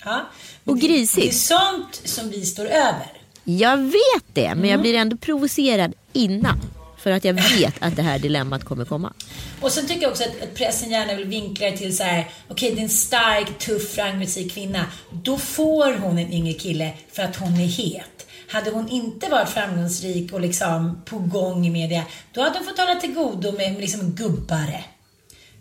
[0.06, 0.30] Ja,
[0.64, 1.22] och grisigt.
[1.22, 3.12] Det är sånt som vi står över.
[3.44, 4.70] Jag vet det, men mm.
[4.70, 6.60] jag blir ändå provocerad innan.
[6.98, 9.14] För att jag vet att det här dilemmat kommer komma.
[9.62, 12.54] Och sen tycker jag också att, pressen gärna vill vinkla det till så här, okej
[12.54, 14.86] okay, det är en stark, tuff, framgångsrik kvinna.
[15.12, 18.28] Då får hon en yngre kille för att hon är het.
[18.48, 22.78] Hade hon inte varit framgångsrik och liksom på gång i media, då hade hon fått
[22.78, 24.84] hålla till godo med liksom gubbare.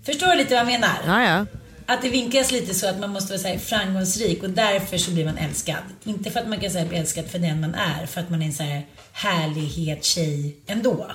[0.04, 0.98] Förstår du lite vad jag menar?
[1.06, 1.46] Ja, ja.
[1.86, 5.24] Att det vinklas lite så att man måste vara så framgångsrik och därför så blir
[5.24, 5.82] man älskad.
[6.04, 8.42] Inte för att man kan säga bli älskad för den man är, för att man
[8.42, 11.06] är en så här härlighet tjej ändå.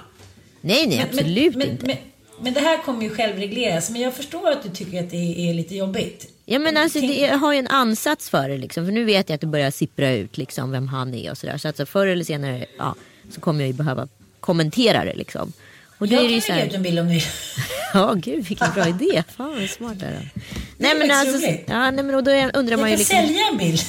[0.61, 1.85] Nej, nej, men, absolut men, inte.
[1.85, 1.97] Men,
[2.41, 3.89] men, det här kommer ju självregleras.
[3.89, 6.33] Men jag förstår att du tycker att det är lite jobbigt.
[6.45, 8.85] Ja men alltså det, jag har ju en ansats för det liksom.
[8.85, 11.57] För nu vet jag att det börjar sippra ut liksom vem han är och sådär.
[11.57, 12.95] Så alltså förr eller senare ja,
[13.29, 14.07] så kommer jag ju behöva
[14.39, 15.53] kommentera det liksom.
[15.97, 17.19] Och jag kan lägga ut en bild om du
[17.93, 19.23] Ja, gud vilken bra idé.
[19.37, 20.29] Fan vad smart det är.
[20.77, 23.17] Nej men alltså, ja, nej, men och då undrar jag man ju liksom.
[23.17, 23.81] sälja en bild.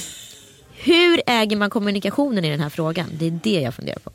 [0.83, 3.09] Hur äger man kommunikationen i den här frågan?
[3.13, 4.11] Det är det jag funderar på.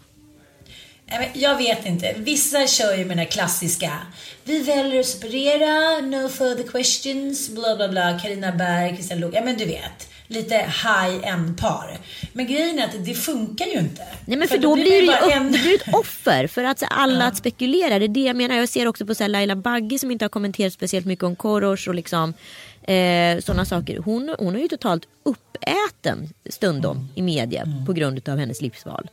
[1.32, 2.14] Jag vet inte.
[2.16, 3.98] Vissa kör ju med den här klassiska.
[4.44, 8.18] Vi väljer att separera, no further questions, bla bla bla.
[8.18, 9.34] Carina Berg, Christian Luuk.
[9.34, 10.08] Ja men du vet.
[10.28, 11.98] Lite high-end par.
[12.32, 14.02] Men grejen är att det funkar ju inte.
[14.24, 15.52] Nej men för, för då, då, blir det ju en...
[15.52, 17.28] det blir ett offer för att alla ja.
[17.28, 17.98] att spekulera.
[17.98, 18.56] Det är det jag menar.
[18.56, 21.36] Jag ser också på så här, Laila Bagge som inte har kommenterat speciellt mycket om
[21.36, 22.34] Korosh och liksom
[22.82, 23.98] eh, sådana saker.
[23.98, 27.08] Hon, hon är ju totalt uppäten stundom mm.
[27.14, 27.86] i media mm.
[27.86, 29.08] på grund av hennes livsval.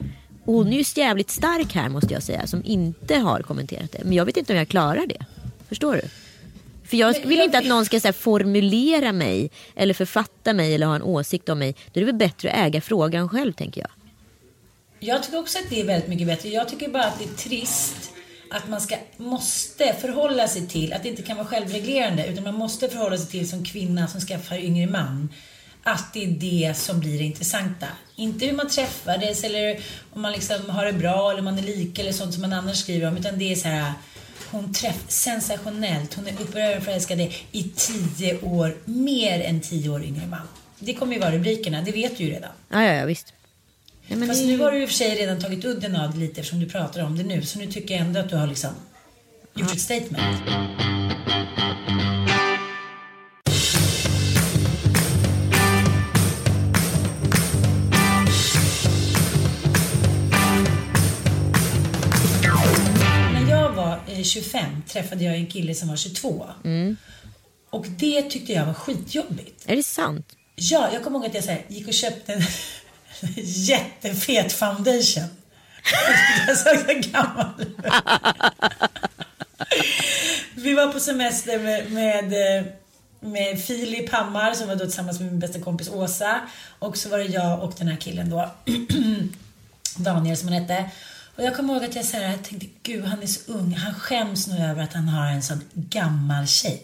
[0.45, 4.04] Och hon är ju jävligt stark här måste jag säga som inte har kommenterat det.
[4.04, 5.26] Men jag vet inte om jag klarar det.
[5.69, 6.02] Förstår du?
[6.91, 10.86] För jag vill inte att någon ska så här, formulera mig eller författa mig eller
[10.86, 11.75] ha en åsikt om mig.
[11.93, 13.89] Då är det väl bättre att äga frågan själv tänker jag.
[14.99, 16.49] Jag tycker också att det är väldigt mycket bättre.
[16.49, 18.12] Jag tycker bara att det är trist
[18.49, 22.56] att man ska, måste förhålla sig till, att det inte kan vara självreglerande, utan man
[22.56, 25.30] måste förhålla sig till som kvinna som skaffar yngre man
[25.84, 27.88] att det är det som blir det intressanta.
[28.15, 29.80] Inte hur man träffades eller
[30.13, 32.54] om man liksom har det bra eller om man är lika eller sånt som man
[32.54, 33.17] annars skriver om.
[33.17, 33.93] Utan det är så här,
[34.52, 37.20] hon träff sensationellt, hon är upprörande förälskad
[37.52, 40.48] i tio år, mer än tio år yngre man.
[40.80, 42.52] Det kommer ju vara rubrikerna, det vet du ju redan.
[42.70, 43.34] Ja, ja, ja visst.
[44.08, 44.48] Ja, Fast det...
[44.48, 46.70] nu har du i och för sig redan tagit udden av det lite eftersom du
[46.70, 47.42] pratar om det nu.
[47.42, 48.70] Så nu tycker jag ändå att du har liksom
[49.56, 49.74] gjort ja.
[49.74, 50.42] ett statement.
[64.34, 66.46] 25 träffade jag en kille som var 22.
[66.63, 66.98] Mm.
[67.70, 69.63] Och det tyckte jag var skitjobbigt.
[69.65, 70.36] Är det sant?
[70.56, 72.41] Ja, jag kommer ihåg att jag så här, gick och köpte en
[73.46, 75.24] jättefet foundation.
[76.48, 77.65] jag såg så gammal
[80.56, 82.34] Vi var på semester med, med,
[83.20, 86.41] med Filip Hammar som var då tillsammans med min bästa kompis Åsa.
[86.80, 88.52] Och så var det jag och den här killen då.
[89.98, 90.91] Daniel som han hette.
[91.41, 93.73] Och jag kommer ihåg att jag, så här, jag tänkte, gud han är så ung.
[93.73, 96.84] Han skäms nog över att han har en sån gammal tjej.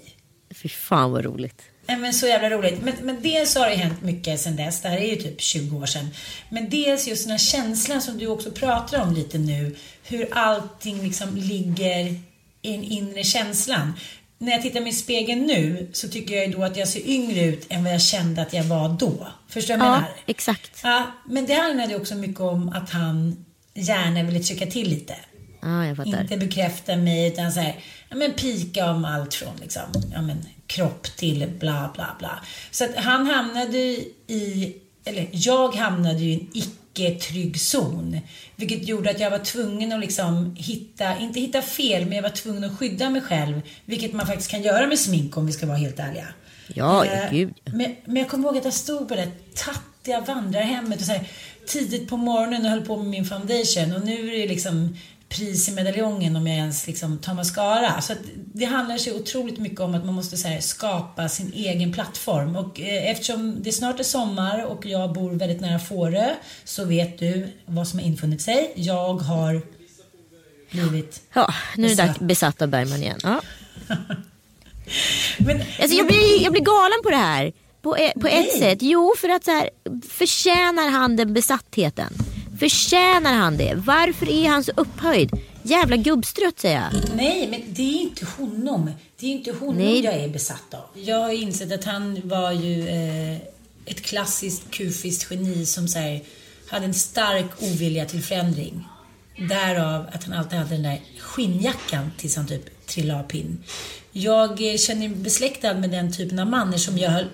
[0.56, 1.62] Fy fan vad roligt.
[1.88, 2.82] Nej, men så jävla roligt.
[2.82, 4.82] Men, men dels har det hänt mycket sen dess.
[4.82, 6.10] Det här är ju typ 20 år sedan.
[6.50, 9.76] Men dels just den här känslan som du också pratar om lite nu.
[10.04, 12.06] Hur allting liksom ligger
[12.62, 13.94] i den inre känslan.
[14.38, 17.10] När jag tittar mig i spegeln nu så tycker jag ju då att jag ser
[17.10, 19.28] yngre ut än vad jag kände att jag var då.
[19.50, 20.16] Förstår du vad jag ja, menar?
[20.26, 20.80] exakt.
[20.84, 23.46] Ja, men det handlade också mycket om att han
[23.78, 25.16] gärna ville trycka till lite.
[25.62, 26.22] Ja, jag fattar.
[26.22, 27.76] Inte bekräfta mig utan så här,
[28.10, 30.38] ja men pika om allt från liksom, ja men
[30.68, 32.40] kropp till bla bla bla.
[32.72, 38.20] Så att han hamnade i, eller jag hamnade i en icke trygg zon.
[38.56, 42.30] Vilket gjorde att jag var tvungen att liksom hitta, inte hitta fel, men jag var
[42.30, 43.62] tvungen att skydda mig själv.
[43.86, 46.28] Vilket man faktiskt kan göra med smink om vi ska vara helt ärliga.
[46.68, 47.54] Ja, eh, gud.
[47.66, 51.28] Men, men jag kommer ihåg att jag stod på det tattiga vandrarhemmet och så här,
[51.68, 53.94] tidigt på morgonen och höll på med min foundation.
[53.94, 54.96] Och nu är det liksom
[55.30, 58.02] pris i medaljongen om jag ens liksom tar mascara.
[58.02, 58.14] Så
[58.54, 62.56] det handlar så otroligt mycket om att man måste så här, skapa sin egen plattform.
[62.56, 67.20] Och eh, eftersom det snart är sommar och jag bor väldigt nära Fårö så vet
[67.20, 68.74] du vad som har infunnit sig.
[68.76, 69.62] Jag har
[70.72, 73.20] blivit Ja, nu är det dags besatt av Bergman igen.
[73.24, 73.42] Ja.
[75.38, 77.52] men, alltså, jag, blir, jag blir galen på det här.
[77.88, 78.78] På, e- på ett sätt.
[78.82, 79.70] Jo, för att så här,
[80.10, 82.14] förtjänar han den besattheten?
[82.60, 83.74] Förtjänar han det?
[83.76, 85.32] Varför är han så upphöjd?
[85.64, 87.16] Jävla gubbstrutt säger jag.
[87.16, 88.92] Nej, men det är inte honom.
[89.20, 90.04] Det är inte honom Nej.
[90.04, 91.02] jag är besatt av.
[91.04, 93.38] Jag har insett att han var ju eh,
[93.86, 96.22] ett klassiskt kufiskt geni som så här,
[96.68, 98.88] hade en stark ovilja till förändring.
[99.50, 103.64] Därav att han alltid hade den där skinnjackan tills han typ trillade av pinn.
[104.20, 107.26] Jag eh, känner mig besläktad med den typen av man som jag har...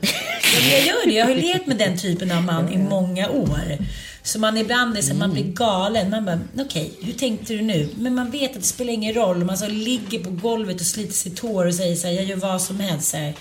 [0.71, 1.13] jag gör det.
[1.13, 3.77] Jag har levt med den typen av man i många år.
[4.23, 5.19] Så man ibland är så mm.
[5.19, 6.09] man blir galen.
[6.09, 7.89] Man bara, okej, okay, hur tänkte du nu?
[7.97, 9.43] Men man vet att det spelar ingen roll.
[9.43, 12.35] Man så ligger på golvet och sliter sitt hår och säger så här, jag gör
[12.35, 13.09] vad som helst.
[13.09, 13.33] Så här,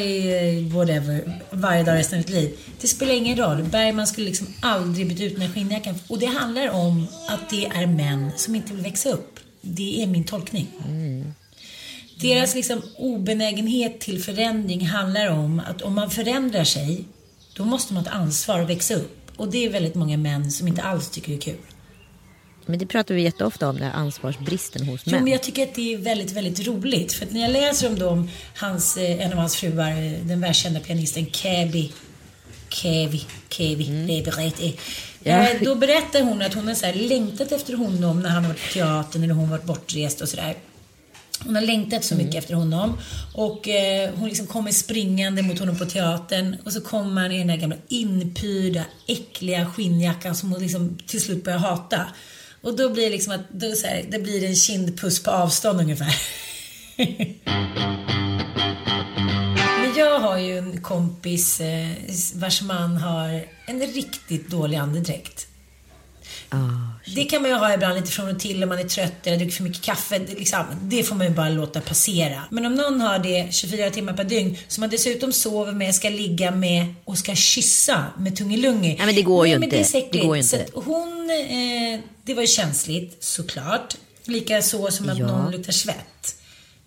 [0.00, 2.58] I, eh, whatever, varje dag resten av mitt liv.
[2.80, 3.62] Det spelar ingen roll.
[3.62, 5.94] Bergman skulle liksom aldrig byta ut den här skinnjackan.
[6.08, 9.40] Och det handlar om att det är män som inte vill växa upp.
[9.60, 10.68] Det är min tolkning.
[10.88, 11.34] Mm.
[12.22, 17.04] Deras liksom obenägenhet till förändring handlar om att om man förändrar sig,
[17.56, 19.18] då måste man ta ansvar och växa upp.
[19.36, 21.60] Och det är väldigt många män som inte alls tycker det är kul.
[22.66, 25.14] Men det pratar vi jätteofta om, den här ansvarsbristen hos män.
[25.14, 27.12] Jo, men jag tycker att det är väldigt, väldigt roligt.
[27.12, 30.40] För att när jag läser om dem, hans, eh, en av hans fruar, eh, den
[30.40, 31.92] världskända pianisten Käbi,
[32.68, 34.06] Kevi, Kevi, mm.
[34.06, 34.72] Leberete.
[35.22, 35.48] Ja.
[35.48, 38.72] Eh, då berättar hon att hon har så längtat efter honom när han varit på
[38.72, 40.56] teatern eller hon varit bortrest och sådär.
[41.44, 42.38] Hon har längtat så mycket mm.
[42.38, 42.98] efter honom.
[43.34, 46.56] Och eh, hon liksom kommer springande mot honom på teatern.
[46.64, 51.20] Och så kommer han i den där gamla inpyrda, äckliga skinnjackan som hon liksom till
[51.20, 52.06] slut börjar hata.
[52.62, 55.80] Och då blir det liksom att då så här, det blir en kindpuss på avstånd
[55.80, 56.14] ungefär.
[59.82, 61.88] Men jag har ju en kompis eh,
[62.34, 65.51] vars man har en riktigt dålig andedräkt.
[67.14, 69.36] Det kan man ju ha ibland lite från och till om man är trött eller
[69.36, 70.18] dricker för mycket kaffe.
[70.18, 72.42] Det, liksom, det får man ju bara låta passera.
[72.50, 76.08] Men om någon har det 24 timmar per dygn som man dessutom sover med, ska
[76.08, 78.94] ligga med och ska kyssa med Tungilungi.
[78.96, 79.76] Nej, men det går ju men inte.
[79.76, 80.12] Det, är säkert.
[80.12, 80.78] Det går ju Så inte.
[80.78, 83.96] att hon, eh, det var ju känsligt såklart.
[84.24, 85.26] Lika så som att Ja.
[85.26, 86.34] någon luktar svett.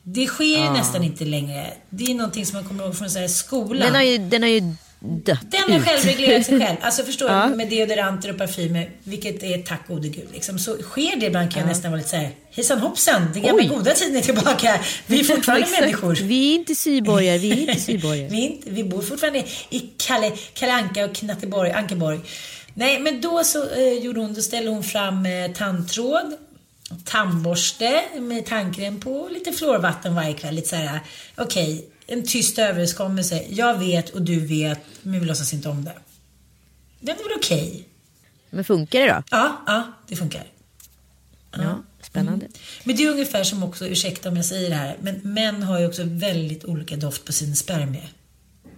[0.03, 1.73] Det sker ju nästan inte längre.
[1.89, 3.81] Det är någonting som man kommer ihåg från så skolan.
[3.88, 4.73] Den har ju, den har ju
[5.08, 6.78] dött Den har självreglerat sig själv.
[6.82, 7.48] Alltså förstår Ja.
[7.50, 10.28] du, med deodoranter och parfymer, vilket är tack gode gud.
[10.34, 10.60] Liksom.
[10.60, 13.68] Så sker det ibland kan jag nästan vara lite såhär, hejsan hoppsan, den gamla Oj.
[13.70, 14.80] goda tiden är tillbaka.
[15.08, 16.15] Vi är fortfarande människor.
[16.15, 18.28] Vi är inte syborgare, vi är inte syborgare.
[18.30, 22.20] vi, inte, vi bor fortfarande i Kalle, Kalle Anka och Knatteborg, Ankeborg.
[22.74, 26.34] Nej, men då så eh, gjorde hon, då ställde hon fram eh, tandtråd,
[27.06, 30.56] tandborste med tandkräm på och lite fluorvatten varje kväll.
[30.56, 31.00] Lite såhär,
[31.38, 33.46] okej, en tyst överenskommelse.
[33.50, 35.96] Jag vet och du vet, men vi låtsas inte om det.
[37.00, 37.88] Det är väl okej?
[38.50, 39.24] Men funkar det då?
[39.32, 40.44] Ja, ja, det funkar.
[41.52, 42.48] Ja, spännande.
[42.84, 45.80] Men det är ungefär som också, ursäkta om jag säger det här, men män har
[45.80, 48.08] ju också väldigt olika doft på sin spermie.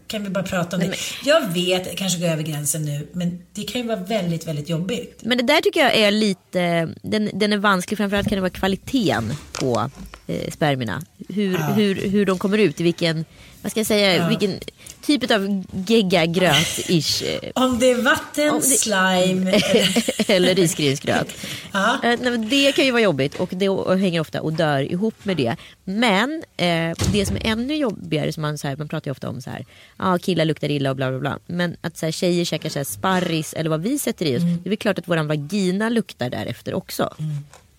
[0.07, 0.95] Kan vi bara prata om det?
[1.25, 4.69] Jag vet, jag kanske går över gränsen nu, men det kan ju vara väldigt, väldigt
[4.69, 5.19] jobbigt.
[5.23, 7.97] Men det där tycker jag är lite, den, den är vansklig.
[7.97, 9.89] Framförallt kan det vara kvaliteten på
[10.27, 11.01] eh, spermierna.
[11.29, 13.25] Hur, hur, hur de kommer ut, i vilken,
[13.61, 14.59] vad ska jag säga, vilken
[15.05, 17.23] typ av gegga gröt-ish.
[17.43, 19.51] eh, Om det är vatten, det- slime,
[20.27, 21.27] eller risgrynsgröt.
[21.71, 21.97] Ja.
[22.03, 25.55] Eh, Det kan ju vara jobbigt och det hänger ofta och dör ihop med det.
[25.83, 29.29] Men eh, det som är ännu jobbigare, som man, så här, man pratar ju ofta
[29.29, 29.65] om så här,
[29.97, 31.39] ah, killar luktar illa och bla bla bla.
[31.45, 34.41] Men att så här, tjejer käkar så här, sparris eller vad vi sätter i oss.
[34.41, 34.57] Mm.
[34.63, 37.13] Det är väl klart att våran vagina luktar därefter också.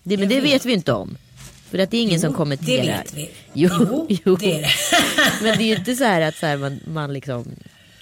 [0.03, 1.17] Det, men det vet vi inte om.
[1.71, 2.83] För att det är ingen som kommenterar.
[2.83, 3.29] det vet vi.
[3.53, 4.35] Jo, Jo, jo.
[4.35, 4.71] det är det.
[5.43, 7.55] Men det är ju inte så här att så här, man, man liksom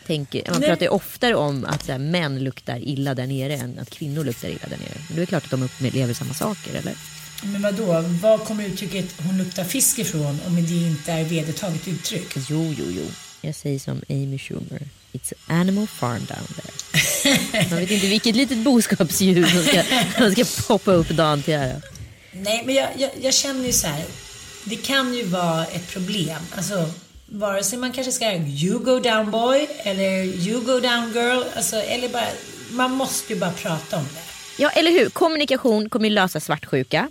[0.08, 0.70] tänker, man Nej.
[0.70, 4.24] pratar ju oftare om att så här, män luktar illa där nere än att kvinnor
[4.24, 4.98] luktar illa där nere.
[5.08, 6.94] Men det är klart att de upplever samma saker eller?
[7.44, 7.86] Men vadå,
[8.22, 12.28] var kommer uttrycket hon luktar fisk ifrån om det inte är vedertaget uttryck?
[12.50, 13.04] Jo, jo, jo.
[13.42, 14.82] Jag säger som Amy Schumer.
[15.14, 16.74] It's an animal farm down there.
[17.70, 19.84] Man vet inte vilket litet boskapsdjur som ska,
[20.18, 21.82] som ska poppa upp dagen till ära.
[22.42, 24.04] Nej, men jag, jag, jag känner ju så här.
[24.64, 26.42] Det kan ju vara ett problem.
[26.56, 26.90] Alltså,
[27.26, 31.44] vare sig man kanske ska you go down boy eller you go down girl.
[31.56, 32.28] Alltså, eller bara,
[32.72, 34.22] man måste ju bara prata om det.
[34.64, 35.10] Ja, eller hur?
[35.10, 37.10] Kommunikation kommer ju lösa svartsjuka.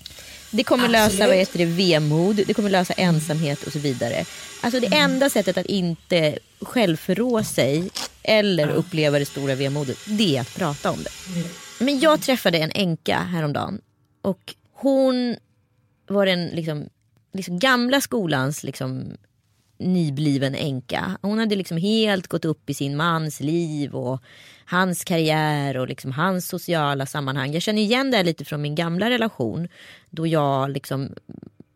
[0.51, 1.29] Det kommer lösa Absolut.
[1.29, 4.25] vad heter det, vemod, det kommer lösa ensamhet och så vidare.
[4.61, 7.91] Alltså det enda sättet att inte självförrå sig
[8.23, 11.11] eller uppleva det stora vemodet, det är att prata om det.
[11.85, 13.81] Men jag träffade en änka häromdagen
[14.23, 15.37] och hon
[16.07, 16.89] var den liksom,
[17.33, 19.17] liksom gamla skolans liksom,
[19.79, 21.19] nybliven änka.
[21.23, 24.23] Hon hade liksom helt gått upp i sin mans liv och
[24.65, 27.53] hans karriär och liksom hans sociala sammanhang.
[27.53, 29.69] Jag känner igen det lite från min gamla relation
[30.11, 31.15] då jag liksom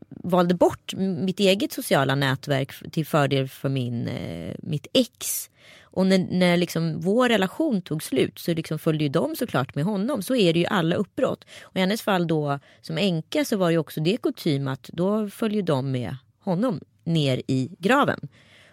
[0.08, 5.49] valde bort mitt eget sociala nätverk till fördel för min, eh, mitt ex.
[5.90, 9.84] Och när, när liksom vår relation tog slut så liksom följde ju de såklart med
[9.84, 10.22] honom.
[10.22, 11.44] Så är det ju alla uppbrott.
[11.62, 15.28] Och i hennes fall då som änka så var ju också det kutym att då
[15.28, 18.28] följer de med honom ner i graven.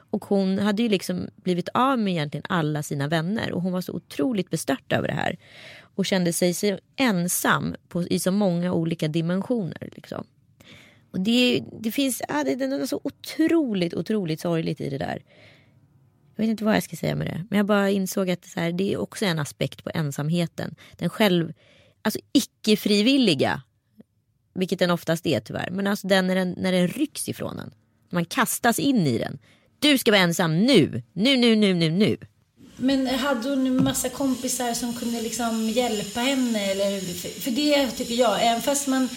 [0.10, 3.82] Och hon hade ju liksom blivit av med egentligen alla sina vänner och hon var
[3.82, 5.38] så otroligt bestört över det här.
[5.96, 9.90] Och kände sig så ensam på, i så många olika dimensioner.
[9.96, 10.26] Liksom.
[11.12, 14.98] Och det, det finns ja, det, det är något så otroligt, otroligt sorgligt i det
[14.98, 15.24] där.
[16.38, 17.46] Jag vet inte vad jag ska säga med det.
[17.50, 20.76] Men jag bara insåg att så här, det är också en aspekt på ensamheten.
[20.98, 21.54] Den själv,
[22.02, 23.62] alltså icke-frivilliga.
[24.54, 25.70] Vilket den oftast är tyvärr.
[25.72, 27.72] Men alltså den när, den när den rycks ifrån en.
[28.10, 29.40] Man kastas in i den.
[29.80, 31.04] Du ska vara ensam nu.
[31.14, 32.18] Nu, nu, nu, nu, nu.
[32.78, 36.72] Men hade hon en massa kompisar som kunde liksom hjälpa henne?
[36.72, 39.10] Eller, för, för det tycker jag, även fast man...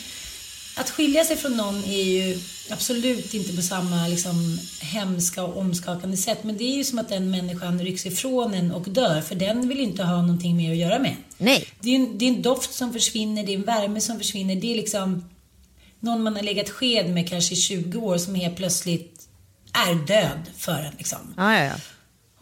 [0.81, 2.39] Att skilja sig från någon är ju
[2.71, 6.45] absolut inte på samma liksom, hemska och omskakande sätt.
[6.45, 9.21] Men det är ju som att den människan rycks ifrån en och dör.
[9.21, 11.17] För den vill ju inte ha någonting mer att göra med.
[11.39, 11.69] Nej.
[11.81, 14.57] Det är, en, det är en doft som försvinner, det är en värme som försvinner.
[14.57, 15.25] Det är liksom
[16.01, 19.29] någon man har legat sked med kanske i 20 år som helt plötsligt
[19.73, 20.95] är död för en.
[20.99, 21.35] Liksom.
[21.37, 21.75] Ja, ja, ja.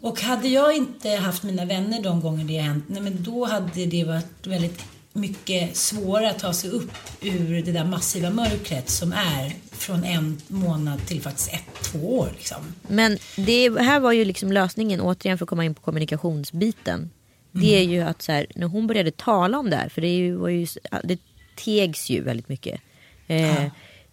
[0.00, 3.44] Och hade jag inte haft mina vänner de gånger det har hänt, nej men då
[3.44, 8.88] hade det varit väldigt mycket svårare att ta sig upp ur det där massiva mörkret
[8.88, 12.28] som är från en månad till faktiskt ett, två år.
[12.36, 12.74] Liksom.
[12.88, 17.10] Men det här var ju liksom lösningen återigen för att komma in på kommunikationsbiten.
[17.52, 20.32] Det är ju att så här, när hon började tala om det här, för det
[20.32, 20.66] var ju,
[21.04, 21.18] det
[21.56, 22.80] tegs ju väldigt mycket.
[23.26, 23.64] Eh,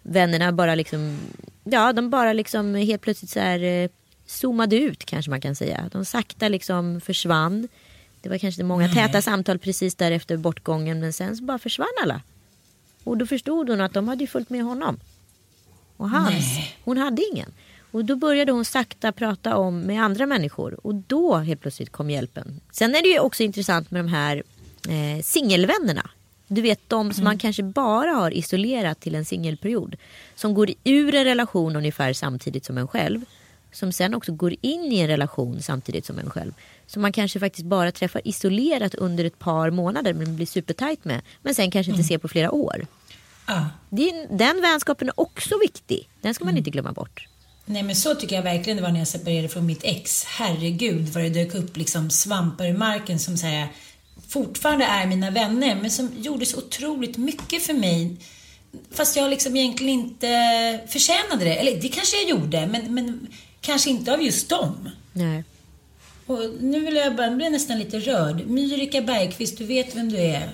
[0.02, 1.18] Vännerna bara liksom,
[1.64, 3.88] ja de bara liksom helt plötsligt så här eh,
[4.26, 5.90] zoomade ut kanske man kan säga.
[5.92, 7.68] De sakta liksom försvann.
[8.26, 12.20] Det var kanske många täta samtal precis därefter bortgången men sen så bara försvann alla.
[13.04, 15.00] Och då förstod hon att de hade ju följt med honom.
[15.96, 16.76] Och hans, Nej.
[16.84, 17.52] hon hade ingen.
[17.90, 22.10] Och då började hon sakta prata om med andra människor och då helt plötsligt kom
[22.10, 22.60] hjälpen.
[22.72, 24.42] Sen är det ju också intressant med de här
[24.88, 26.10] eh, singelvännerna.
[26.46, 29.96] Du vet de som man kanske bara har isolerat till en singelperiod.
[30.34, 33.24] Som går ur en relation ungefär samtidigt som en själv.
[33.72, 36.52] Som sen också går in i en relation samtidigt som en själv.
[36.86, 41.22] Som man kanske faktiskt bara träffar isolerat under ett par månader men blir supertajt med.
[41.42, 42.86] Men sen kanske inte ser på flera år.
[43.46, 43.66] Ja.
[43.90, 46.08] Det är, den vänskapen är också viktig.
[46.20, 47.28] Den ska man inte glömma bort.
[47.64, 50.24] Nej men så tycker jag verkligen det var när jag separerade från mitt ex.
[50.24, 53.68] Herregud vad det dök upp liksom svampar i marken som säger
[54.28, 58.16] fortfarande är mina vänner men som gjorde så otroligt mycket för mig.
[58.90, 61.56] Fast jag liksom egentligen inte förtjänade det.
[61.56, 63.26] Eller det kanske jag gjorde men, men
[63.66, 64.90] kanske inte av just dem.
[65.12, 65.44] Nej.
[66.26, 68.46] Och nu vill jag bara, blir nästan lite rörd.
[68.46, 70.50] Myrika Bergqvist, du vet vem du är.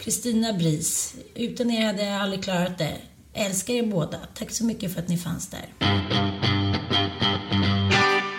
[0.00, 1.14] Kristina Bris.
[1.34, 2.96] Utan er hade jag aldrig klarat det.
[3.34, 4.18] Älskar er båda.
[4.34, 5.66] Tack så mycket för att ni fanns där.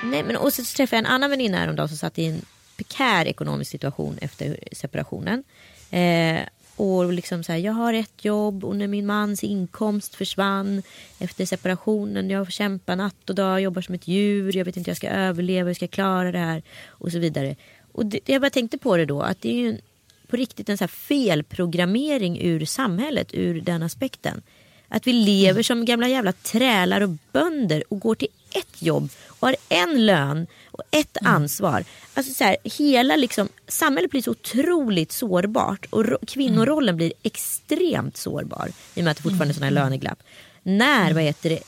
[0.03, 2.41] Nej, men och så träffade jag en annan väninna häromdagen som satt i en
[2.77, 5.43] prekär ekonomisk situation efter separationen.
[5.91, 6.39] Eh,
[6.75, 10.83] och liksom så här, jag har ett jobb och när min mans inkomst försvann
[11.19, 12.29] efter separationen.
[12.29, 14.57] Jag får kämpa natt och dag, jobbar som ett djur.
[14.57, 17.19] Jag vet inte hur jag ska överleva, hur jag ska klara det här och så
[17.19, 17.55] vidare.
[17.91, 19.81] Och det, jag bara tänkte på det då att det är ju en,
[20.27, 24.41] på riktigt en så här felprogrammering ur samhället ur den aspekten.
[24.87, 29.09] Att vi lever som gamla jävla trälar och bönder och går till ett jobb
[29.45, 31.83] har en lön och ett ansvar.
[32.13, 38.17] Alltså så här, hela liksom, samhället blir så otroligt sårbart och ro- kvinnorollen blir extremt
[38.17, 40.23] sårbar i och med att det fortfarande är sådana här löneglapp.
[40.63, 41.59] När, vad heter det,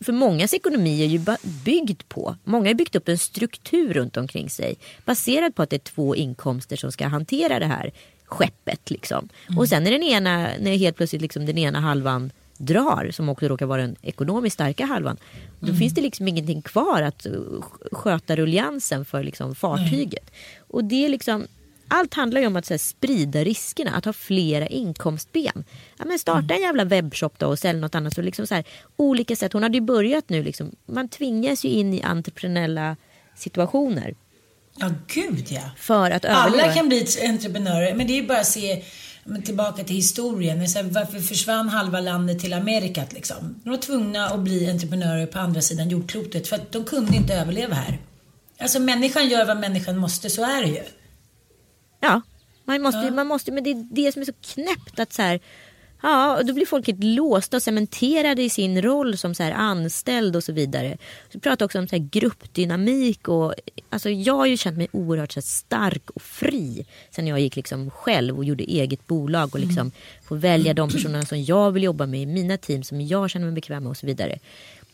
[0.00, 1.24] för mångas ekonomi är ju
[1.64, 5.76] byggd på, många har byggt upp en struktur runt omkring sig baserad på att det
[5.76, 7.92] är två inkomster som ska hantera det här
[8.24, 8.90] skeppet.
[8.90, 9.28] Liksom.
[9.56, 13.48] Och sen är den ena, när helt plötsligt liksom den ena halvan drar, som också
[13.48, 15.16] råkar vara den ekonomiskt starka halvan,
[15.66, 20.30] då finns det liksom ingenting kvar att uh, sköta ruljansen för liksom fartyget.
[20.58, 21.46] Och det är liksom,
[21.88, 25.64] allt handlar ju om att här, sprida riskerna, att ha flera inkomstben.
[25.98, 28.14] Ja, men starta en jävla webbshop då och sälj något annat.
[28.14, 28.64] Så liksom så här,
[28.96, 29.52] olika sätt.
[29.52, 32.96] Hon hade ju börjat nu, liksom, man tvingas ju in i entreprenöriella
[33.36, 34.14] situationer
[34.76, 35.60] Ja, gud ja.
[35.76, 36.62] för att överleva.
[36.62, 38.82] Alla kan bli entreprenörer, men det är ju bara att se
[39.24, 40.68] men tillbaka till historien.
[40.68, 43.60] Så här, varför försvann halva landet till Amerikat liksom?
[43.64, 47.34] De var tvungna att bli entreprenörer på andra sidan jordklotet för att de kunde inte
[47.34, 47.98] överleva här.
[48.58, 50.82] Alltså människan gör vad människan måste, så är det ju.
[52.00, 52.20] Ja,
[52.64, 55.40] man måste, man måste, men det är det som är så knäppt att så här,
[56.02, 59.52] ja, och då blir folk helt låsta och cementerade i sin roll som så här
[59.52, 60.98] anställd och så vidare.
[61.32, 63.54] Så pratar också om så här gruppdynamik och
[63.90, 67.90] alltså jag har ju känt mig oerhört så stark och fri sen jag gick liksom
[67.90, 69.92] själv och gjorde eget bolag och liksom
[70.24, 73.46] få välja de personerna som jag vill jobba med i mina team som jag känner
[73.46, 74.38] mig bekväm med och så vidare.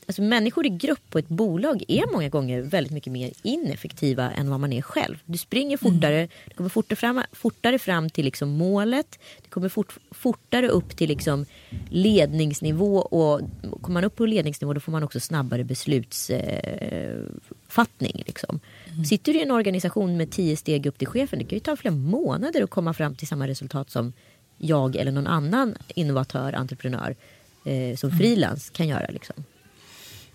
[0.09, 4.51] Alltså människor i grupp på ett bolag är många gånger väldigt mycket mer ineffektiva än
[4.51, 5.19] vad man är själv.
[5.25, 9.19] Du springer fortare, du kommer fortare fram, fortare fram till liksom målet.
[9.43, 11.47] Du kommer fort, fortare upp till liksom
[11.91, 13.41] ledningsnivå och
[13.81, 18.13] kommer man upp på ledningsnivå då får man också snabbare beslutsfattning.
[18.15, 18.61] Eh, liksom.
[19.09, 21.77] Sitter du i en organisation med tio steg upp till chefen, det kan ju ta
[21.77, 24.13] flera månader att komma fram till samma resultat som
[24.59, 27.17] jag eller någon annan innovatör, entreprenör
[27.65, 29.11] eh, som frilans kan göra.
[29.11, 29.45] Liksom.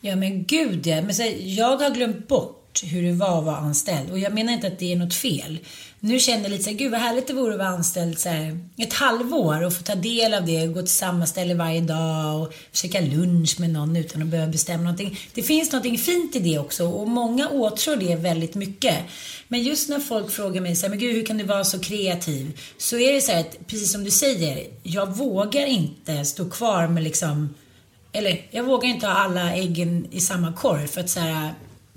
[0.06, 1.02] Ja men gud ja.
[1.02, 4.12] Men så jag har glömt bort hur det var att vara anställd.
[4.12, 5.60] Och jag menar inte att det är något fel.
[6.00, 8.30] Nu känner jag lite så här, gud vad härligt det vore att vara anställd så
[8.30, 10.68] här, ett halvår och få ta del av det.
[10.68, 14.84] Gå till samma ställe varje dag och försöka lunch med någon utan att behöva bestämma
[14.84, 15.20] någonting.
[15.34, 18.98] Det finns någonting fint i det också och många åtrår det väldigt mycket.
[19.48, 21.80] Men just när folk frågar mig så här, men gud hur kan du vara så
[21.80, 22.60] kreativ?
[22.78, 26.88] Så är det så här att, precis som du säger, jag vågar inte stå kvar
[26.88, 27.50] med liksom
[28.14, 31.50] eller jag vågar inte ha alla äggen i samma korg för att säga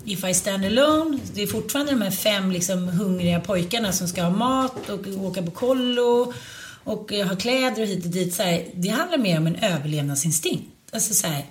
[0.05, 4.23] If I stand alone, det är fortfarande de här fem liksom hungriga pojkarna som ska
[4.23, 6.33] ha mat och åka på kollo
[6.83, 8.33] och eh, ha kläder och hit och dit.
[8.33, 10.63] Så här, det handlar mer om en överlevnadsinstinkt.
[10.91, 11.45] Alltså så här,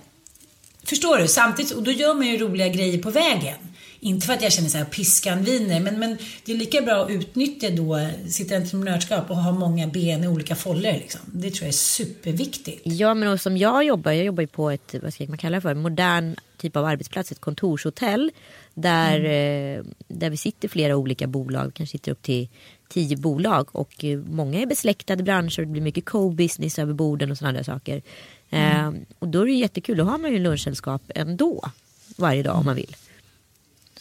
[0.83, 1.27] förstår du?
[1.27, 3.55] Samtidigt, och då gör man ju roliga grejer på vägen.
[3.99, 6.95] Inte för att jag känner så här piskan viner, men, men det är lika bra
[6.95, 10.93] att utnyttja då sitt entreprenörskap och ha många ben i olika foller.
[10.93, 11.21] Liksom.
[11.25, 12.81] Det tror jag är superviktigt.
[12.83, 15.57] Ja, men och som jag jobbar, jag jobbar ju på ett, vad ska man kalla
[15.57, 18.31] det för, modern typ av arbetsplats, ett kontorshotell.
[18.73, 22.47] Där, eh, där vi sitter flera olika bolag, kanske sitter upp till
[22.89, 27.31] tio bolag och eh, många är besläktade branscher och det blir mycket co-business över borden
[27.31, 28.01] och sådana där saker.
[28.49, 28.95] Mm.
[28.95, 31.71] Eh, och då är det jättekul, då har man ju lunchsällskap ändå
[32.17, 32.95] varje dag om man vill.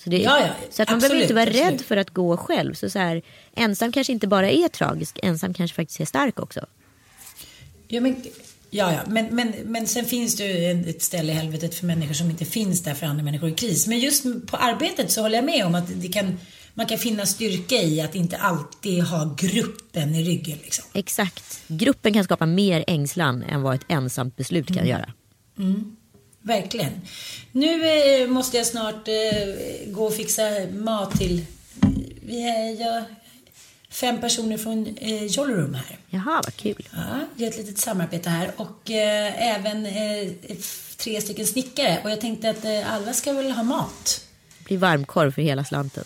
[0.07, 1.81] Så, det, Ja, ja, så att man absolut, behöver inte vara absolut.
[1.81, 2.75] rädd för att gå själv.
[2.75, 3.23] Så, så här,
[3.57, 6.67] ensam kanske inte bara är tragisk, ensam kanske faktiskt är stark också.
[7.89, 8.17] Ja, men,
[8.71, 9.01] ja, ja.
[9.07, 12.45] Men, men, men sen finns det ju ett- ställe i helvetet för människor som inte
[12.45, 13.87] finns där för andra människor i kris.
[13.87, 16.39] Men just på arbetet så håller jag med om att det kan,
[16.75, 20.59] man kan finna styrka i att inte alltid ha gruppen i ryggen.
[20.63, 20.85] Liksom.
[20.93, 21.61] Exakt.
[21.69, 24.79] Gruppen kan skapa mer ängslan än vad ett ensamt beslut Mm.
[24.79, 25.13] kan göra.
[26.47, 27.01] Verkligen.
[27.53, 29.15] Nu eh, måste jag snart eh,
[29.87, 30.43] gå och fixa
[30.73, 31.45] mat till
[32.23, 33.05] vi är jag,
[33.91, 35.99] fem personer från eh, Jolly Room här.
[36.11, 36.89] Jaha, vad kul.
[36.93, 40.33] Ja, vi har ett litet samarbete här och eh, även eh,
[40.97, 41.99] tre stycken snickare.
[42.05, 44.25] Och jag tänkte att eh, alla ska väl ha mat.
[44.59, 46.05] Det blir varmkorv för hela slanten.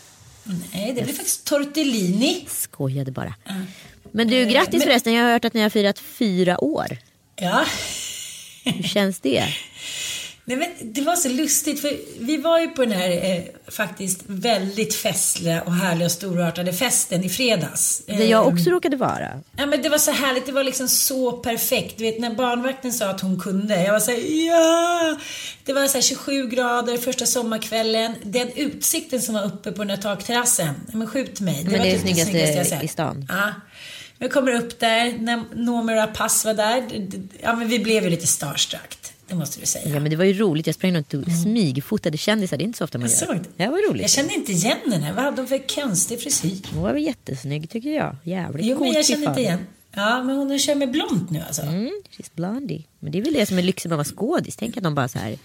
[0.73, 2.47] Nej, det blir faktiskt tortellini.
[2.49, 3.35] Skojade bara.
[4.13, 5.13] Men du, Eh, grattis men- förresten.
[5.13, 6.99] Jag har hört att ni har firat fyra år.
[7.37, 7.65] Ja.
[8.65, 9.45] Hur känns det?
[10.51, 14.23] Nej, men det var så lustigt för vi var ju på den här eh, faktiskt
[14.27, 18.03] väldigt festliga och härliga och storartade festen i fredags.
[18.07, 19.41] Där jag också råkade vara.
[19.57, 21.99] Ja men det var så härligt, det var liksom så perfekt.
[21.99, 25.17] Du vet när barnvakten sa att hon kunde, jag var såhär ja!
[25.65, 28.15] Det var så här 27 grader första sommarkvällen.
[28.23, 31.65] Den utsikten som var uppe på den där takterrassen, men skjut mig.
[31.65, 32.85] men var det är typ snyggaste jag sett.
[32.85, 33.27] i stan.
[33.29, 33.53] Ja.
[34.19, 37.09] Vi kommer upp där, när Noomi Rapace var där.
[37.43, 39.00] Ja men vi blev ju lite starstruck.
[39.31, 39.89] Det måste du säga.
[39.95, 40.67] Ja, men det var ju roligt.
[40.67, 42.57] Jag sprang runt och smygfotade kändisar.
[42.57, 43.19] Det är inte så ofta man Mm.
[43.21, 43.35] Jag gör.
[43.43, 43.67] såg det.
[43.69, 44.03] Var roligt.
[44.03, 45.13] Jag kände inte igen henne.
[45.13, 46.61] Vad hade hon för konstig frisyr?
[46.73, 48.17] Hon var väl jättesnygg tycker jag.
[48.25, 49.67] Jävligt Jo men jag kände inte igen.
[49.93, 51.63] Ja men hon kör med blont nu alltså.
[51.63, 52.85] Mm, she's blondie.
[52.99, 54.57] Men det är väl det som är lyxigt med att vara skådis.
[54.57, 55.39] Tänk att de bara så här.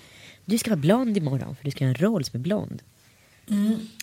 [0.45, 2.81] Du ska vara blond imorgon för du ska göra en roll som är blond.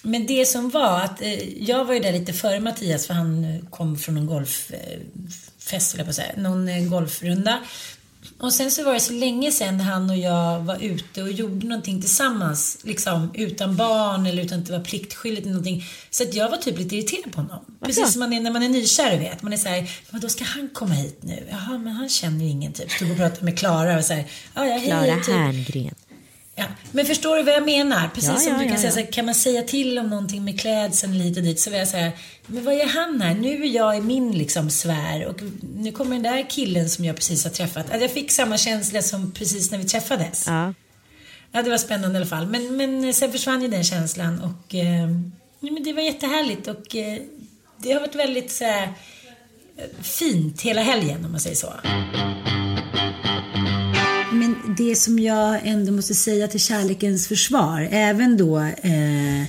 [0.03, 3.45] Men det som var att eh, jag var ju där lite före Mattias för han
[3.45, 7.59] eh, kom från en golffest, vill jag på att säga, någon eh, golfrunda.
[8.43, 11.67] Och sen så var det så länge sedan han och jag var ute och gjorde
[11.67, 15.85] någonting tillsammans, liksom utan barn eller utan att det var pliktskyldigt eller någonting.
[16.11, 17.65] Så att jag var typ lite irriterad på honom.
[17.85, 19.43] Precis som man är när man är nykär, vet.
[19.43, 21.49] Man är såhär, men då ska han komma hit nu?
[21.51, 22.91] Jaha, men han känner ju ingen typ.
[22.91, 25.35] Stod och pratade med Klara och såhär, ja, ja, hej, Klara typ.
[25.35, 25.95] Herngren.
[26.55, 28.09] Ja, men förstår du vad jag menar?
[28.15, 30.45] Precis Ja, som ja, du kan ja, säga, här, kan man säga till om någonting
[30.45, 32.13] med klädseln lite dit så vill jag säga,
[32.47, 33.35] men vad är han här?
[33.35, 35.41] Nu är jag i min liksom sfär och
[35.77, 37.85] nu kommer den där killen som jag precis har träffat.
[37.85, 40.47] Alltså, jag fick samma känsla som precis när vi träffades.
[40.47, 40.75] Ja.
[41.63, 42.47] Det var spännande i alla fall.
[42.47, 45.09] Men, men sen försvann ju den känslan och eh,
[45.61, 47.19] men det var jättehärligt och eh,
[47.79, 51.73] det har varit väldigt så här, eh, fint hela helgen om man säger så.
[51.83, 52.42] Men
[54.79, 59.45] det som jag ändå måste säga till kärlekens försvar, även då eh,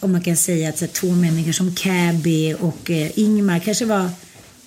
[0.00, 4.10] om man kan säga att här, två människor som Cabby och eh, Ingmar kanske var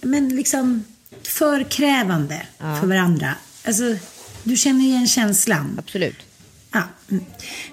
[0.02, 0.84] men liksom
[1.24, 3.36] för krävande för varandra.
[3.66, 3.84] Alltså,
[4.44, 5.76] du känner igen känslan.
[5.80, 6.16] Absolut.
[6.72, 6.84] Ja.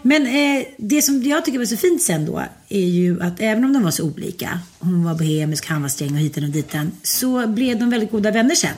[0.02, 3.64] Men eh, det som jag tycker var så fint sen då är ju att även
[3.64, 6.92] om de var så olika, hon var bohemisk, han var sträng och hiten och ditan,
[7.02, 8.70] så blev de väldigt goda vänner sen.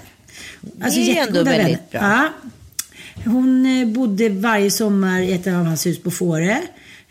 [0.83, 1.81] Alltså Det är ju ändå jättegoda väldigt vänner.
[1.91, 2.01] bra.
[2.43, 2.51] Ja.
[3.25, 6.57] Hon eh, bodde varje sommar i ett av hans hus på Fårö.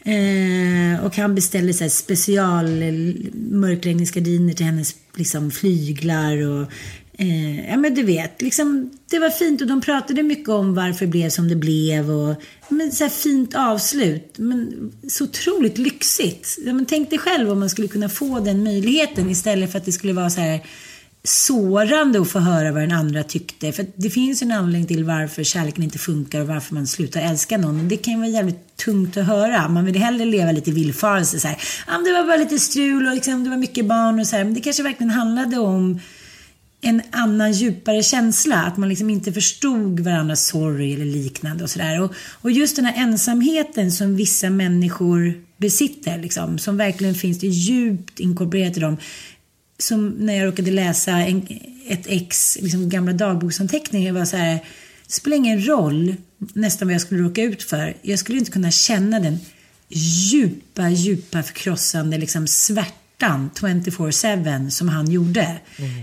[0.03, 6.61] Eh, och han beställde så här special-mörkläggningsgardiner eh, till hennes liksom, flyglar och
[7.17, 11.05] eh, ja men du vet, liksom, det var fint och de pratade mycket om varför
[11.05, 12.35] det blev som det blev och
[12.69, 14.33] men, så här fint avslut.
[14.37, 16.57] Men så otroligt lyxigt.
[16.65, 19.85] Ja, men tänk dig själv om man skulle kunna få den möjligheten istället för att
[19.85, 20.61] det skulle vara så här
[21.23, 23.71] sårande att få höra vad den andra tyckte.
[23.71, 27.21] För det finns ju en anledning till varför kärleken inte funkar och varför man slutar
[27.21, 27.87] älska någon.
[27.87, 29.69] Det kan ju vara jävligt tungt att höra.
[29.69, 31.39] Man vill hellre leva lite i villfarelse.
[31.39, 31.57] Så här.
[31.87, 34.35] Ja, men det var bara lite strul och liksom, det var mycket barn och så
[34.35, 34.43] här.
[34.43, 35.99] Men det kanske verkligen handlade om
[36.81, 38.63] en annan djupare känsla.
[38.63, 42.01] Att man liksom inte förstod varandras sorg eller liknande och sådär.
[42.01, 47.47] Och, och just den här ensamheten som vissa människor besitter, liksom, som verkligen finns det
[47.47, 48.97] djupt inkorporerat i dem.
[49.79, 51.47] Som när jag råkade läsa en,
[51.87, 54.53] ett ex liksom gamla dagboksanteckningar var så här.
[55.05, 56.15] Det spelar ingen roll
[56.53, 57.97] nästan vad jag skulle råka ut för.
[58.01, 59.37] Jag skulle inte kunna känna den
[59.89, 65.59] djupa, djupa förkrossande liksom svärtan 24-7 som han gjorde.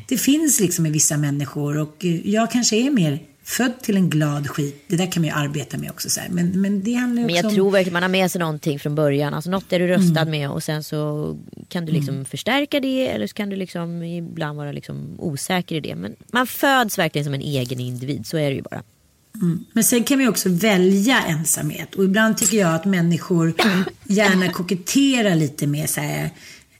[0.08, 4.48] Det finns liksom i vissa människor och jag kanske är mer född till en glad
[4.48, 4.84] skit.
[4.88, 6.10] Det där kan man ju arbeta med också.
[6.10, 6.28] Så här.
[6.28, 7.54] Men, men det handlar ju Men jag om...
[7.54, 9.34] tror verkligen man har med sig någonting från början.
[9.34, 11.36] Alltså något är du röstad med och sen så
[11.68, 15.80] kan du liksom förstärka det eller så kan du liksom ibland vara liksom osäker i
[15.80, 15.94] det.
[15.94, 18.82] Men man föds verkligen som en egen individ, så är det ju bara.
[19.72, 21.94] Men sen kan vi också välja ensamhet.
[21.94, 23.54] Och ibland tycker jag att människor
[24.04, 26.30] gärna koketterar lite med så här,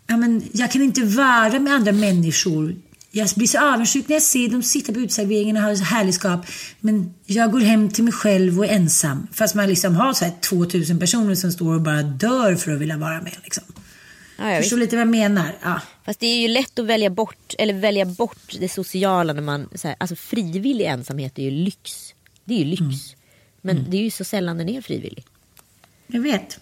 [0.07, 2.75] ja, men, jag kan inte vara med andra människor.
[3.17, 6.47] Jag blir så avundsjuk när jag ser dem sitta på uteserveringen och ha härligskap.
[6.81, 9.27] Men jag går hem till mig själv och är ensam.
[9.33, 12.81] Fast man liksom har så här 2000 personer som står och bara dör för att
[12.81, 13.37] vilja vara med.
[13.45, 13.65] Liksom.
[14.39, 14.87] Ja, ja, Förstår visst.
[14.87, 15.57] lite vad jag menar?
[15.63, 15.81] Ja.
[16.05, 19.69] Fast det är ju lätt att välja bort, eller välja bort det sociala när man,
[19.75, 22.15] så här, alltså frivillig ensamhet är ju lyx.
[22.45, 22.81] Det är ju lyx.
[22.81, 22.97] Mm.
[23.61, 25.25] Men det är ju så sällan den är frivillig.
[26.07, 26.61] Jag vet.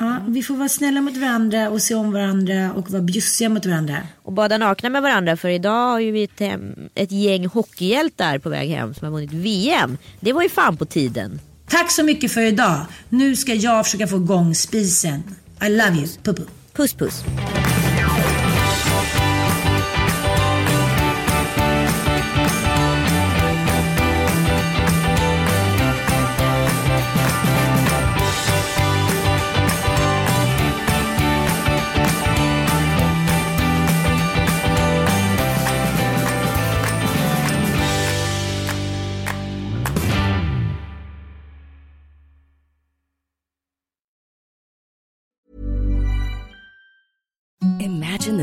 [0.00, 3.66] Ja, vi får vara snälla mot varandra och se om varandra och vara bjussiga mot
[3.66, 3.98] varandra.
[4.22, 8.38] Och bada nakna med varandra för idag har ju vi ett, hem, ett gäng hockeyhjältar
[8.38, 9.98] på väg hem som har vunnit VM.
[10.20, 11.40] Det var ju fan på tiden.
[11.68, 12.86] Tack så mycket för idag.
[13.08, 15.22] Nu ska jag försöka få igång spisen.
[15.66, 16.08] I love you.
[16.22, 16.42] Pupu.
[16.72, 17.24] Puss puss.
[17.24, 17.73] Imagine